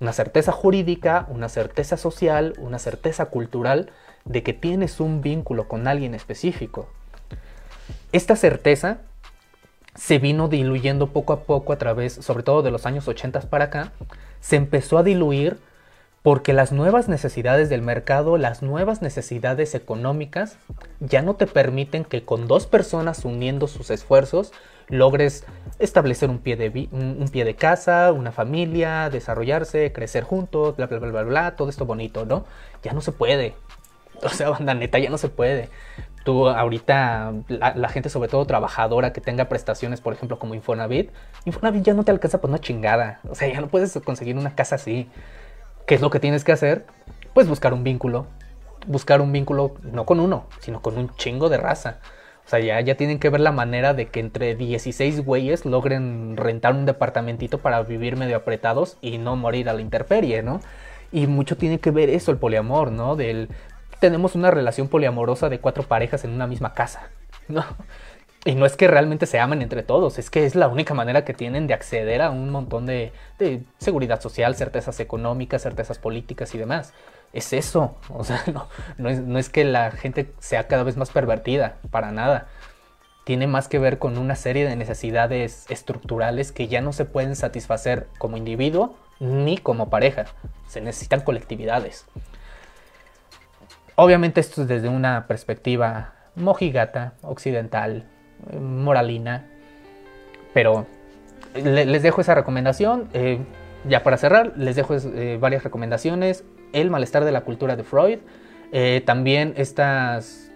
[0.00, 3.90] Una certeza jurídica, una certeza social, una certeza cultural
[4.24, 6.88] de que tienes un vínculo con alguien específico.
[8.12, 8.98] Esta certeza
[9.94, 13.64] se vino diluyendo poco a poco a través, sobre todo de los años 80 para
[13.64, 13.92] acá,
[14.40, 15.58] se empezó a diluir
[16.22, 20.58] porque las nuevas necesidades del mercado, las nuevas necesidades económicas,
[21.00, 24.52] ya no te permiten que con dos personas uniendo sus esfuerzos
[24.88, 25.44] logres
[25.78, 30.98] establecer un pie de, un, pie de casa, una familia, desarrollarse, crecer juntos, bla, bla,
[30.98, 32.44] bla, bla, bla, todo esto bonito, ¿no?
[32.82, 33.54] Ya no se puede.
[34.20, 35.68] O sea, banda neta, ya no se puede.
[36.28, 41.10] Tú ahorita, la, gente sobre todo trabajadora que tenga prestaciones, por ejemplo, como Infonavit,
[41.46, 43.20] Infonavit ya no te alcanza por una chingada.
[43.30, 45.08] O sea, ya no puedes conseguir una casa así.
[45.86, 46.84] ¿Qué es lo que tienes que hacer?
[47.32, 48.26] Pues buscar un vínculo.
[48.86, 51.96] Buscar un vínculo no con uno, sino con un chingo de raza.
[52.44, 56.36] O sea, ya, ya tienen que ver la manera de que entre 16 güeyes logren
[56.36, 60.60] rentar un departamentito para vivir medio apretados y no morir a la intemperie, ¿no?
[61.10, 63.16] Y mucho tiene que ver eso, el poliamor, ¿no?
[63.16, 63.48] Del
[64.00, 67.08] tenemos una relación poliamorosa de cuatro parejas en una misma casa,
[67.48, 67.64] ¿no?
[68.44, 71.24] Y no es que realmente se amen entre todos, es que es la única manera
[71.24, 73.12] que tienen de acceder a un montón de,
[73.78, 76.94] seguridad social, certezas económicas, certezas políticas y demás
[77.32, 77.96] es eso.
[78.08, 78.42] O sea,
[78.98, 82.48] no, es, que la gente sea cada vez más pervertida, para nada.
[83.24, 87.36] Tiene más que ver con una serie de necesidades estructurales que ya no se pueden
[87.36, 90.24] satisfacer como individuo ni como pareja.
[90.66, 92.06] Se necesitan colectividades.
[94.00, 98.04] Obviamente esto es desde una perspectiva mojigata, occidental,
[98.60, 99.44] moralina,
[100.54, 100.86] pero
[101.56, 103.08] les dejo esa recomendación.
[103.12, 103.40] Eh,
[103.88, 106.44] ya para cerrar, les dejo eh, varias recomendaciones.
[106.72, 108.20] El malestar de la cultura de Freud.
[108.70, 110.52] Eh, también estas,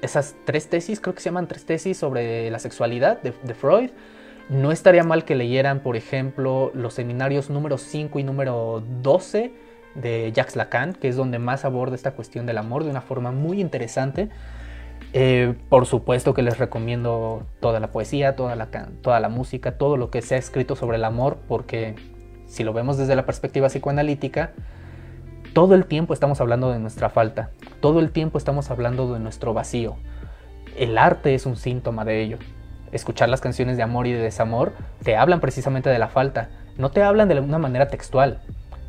[0.00, 3.90] esas tres tesis, creo que se llaman tres tesis sobre la sexualidad de, Freud.
[4.48, 9.67] No estaría mal que leyeran, por ejemplo, los seminarios número 5 y número 12
[10.00, 13.32] de Jacques Lacan, que es donde más aborda esta cuestión del amor de una forma
[13.32, 14.28] muy interesante.
[15.12, 19.96] Eh, por supuesto que les recomiendo toda la poesía, toda la, toda la música, todo
[19.96, 21.94] lo que se ha escrito sobre el amor, porque
[22.46, 24.52] si lo vemos desde la perspectiva psicoanalítica,
[25.54, 29.54] todo el tiempo estamos hablando de nuestra falta, todo el tiempo estamos hablando de nuestro
[29.54, 29.96] vacío.
[30.76, 32.38] El arte es un síntoma de ello.
[32.92, 34.72] Escuchar las canciones de amor y de desamor
[35.02, 38.40] te hablan precisamente de la falta, no te hablan de una manera textual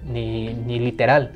[0.05, 1.31] ni, ni literal,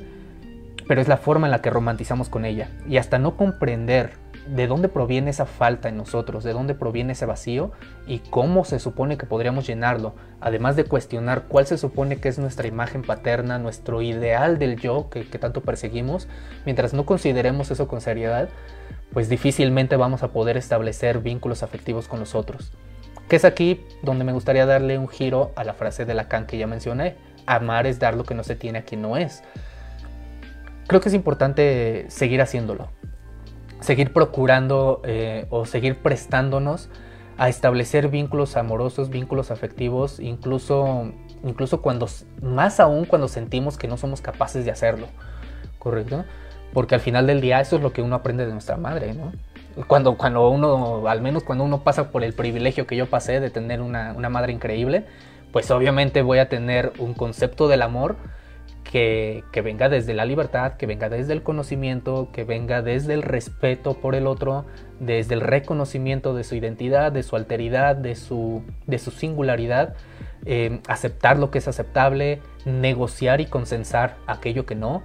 [0.86, 2.70] pero es la forma en la que romantizamos con ella.
[2.88, 7.26] Y hasta no comprender de dónde proviene esa falta en nosotros, de dónde proviene ese
[7.26, 7.72] vacío
[8.06, 12.38] y cómo se supone que podríamos llenarlo, además de cuestionar cuál se supone que es
[12.38, 16.28] nuestra imagen paterna, nuestro ideal del yo que, tanto perseguimos,
[16.64, 18.48] mientras no consideremos eso con seriedad,
[19.12, 22.72] pues difícilmente vamos a poder establecer vínculos afectivos con los otros.
[23.28, 26.58] Que es aquí donde me gustaría darle un giro a la frase de Lacan que
[26.58, 27.16] ya mencioné.
[27.46, 29.42] Amar es dar lo que no se tiene a quien no es.
[30.86, 32.88] Creo que es importante seguir haciéndolo.
[33.80, 36.90] Seguir procurando eh, o seguir prestándonos
[37.36, 42.08] a establecer vínculos amorosos, vínculos afectivos, incluso, incluso cuando,
[42.40, 45.08] más aún cuando sentimos que no somos capaces de hacerlo.
[45.78, 46.24] ¿Correcto?
[46.72, 49.32] Porque al final del día eso es lo que uno aprende de nuestra madre, ¿no?
[49.86, 53.50] Cuando, cuando uno, al menos cuando uno pasa por el privilegio que yo pasé de
[53.50, 55.04] tener una, una madre increíble,
[55.54, 58.16] pues obviamente voy a tener un concepto del amor
[58.82, 63.22] que, que, venga desde la libertad, que venga desde el conocimiento, que venga desde el
[63.22, 64.64] respeto por el otro,
[64.98, 69.94] desde el reconocimiento de su identidad, de su alteridad, de su, de su singularidad,
[70.44, 75.04] eh, aceptar lo que es aceptable, negociar y consensar aquello que no,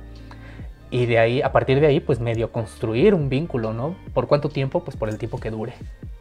[0.89, 3.95] y de ahí, a partir de ahí, pues medio construir un vínculo, ¿no?
[4.15, 4.83] ¿Por cuánto tiempo?
[4.83, 5.73] Pues por el tiempo que dure.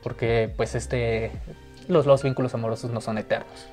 [0.03, 1.31] Porque pues este,
[1.89, 3.71] los, los vínculos amorosos no son eternos.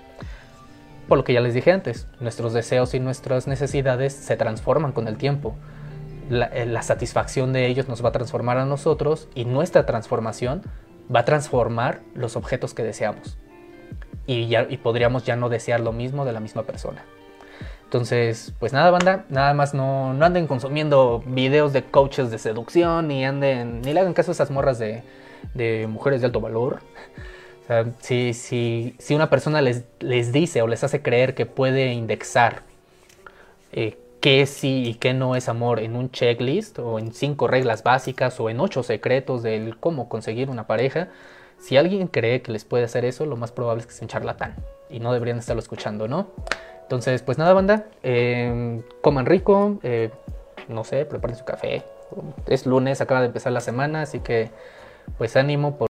[1.08, 5.08] Por lo que ya les dije antes, nuestros deseos y nuestras necesidades se transforman con
[5.08, 5.56] el tiempo.
[6.30, 10.64] La, eh, la satisfacción de ellos nos va a transformar a nosotros y nuestra transformación
[11.14, 13.38] va a transformar los objetos que deseamos.
[14.26, 17.04] Y, ya, y podríamos ya no desear lo mismo de la misma persona.
[17.84, 23.08] Entonces, pues nada, banda, nada más no, no, anden consumiendo videos de coaches de seducción,
[23.08, 25.04] ni anden, ni le hagan caso a esas morras de,
[25.54, 26.80] de mujeres de alto valor.
[27.66, 31.48] O sea, si, si, si una persona les, les, dice o les hace creer que
[31.48, 32.62] puede indexar
[33.72, 37.82] eh, qué sí y qué no es amor en un checklist, o en cinco reglas
[37.82, 41.10] básicas, o en ocho secretos del cómo conseguir una pareja,
[41.58, 44.10] si alguien cree que les puede hacer eso, lo más probable es que sea un
[44.10, 44.56] charlatán.
[44.92, 46.28] Y no deberían estarlo escuchando, ¿no?
[46.84, 50.12] Entonces, pues nada, banda, eh, coman rico, eh,
[50.68, 51.82] no sé, preparen su café.
[52.46, 54.52] Es lunes, acaba de empezar la semana, así que
[55.18, 55.78] pues ánimo.
[55.78, 55.84] Por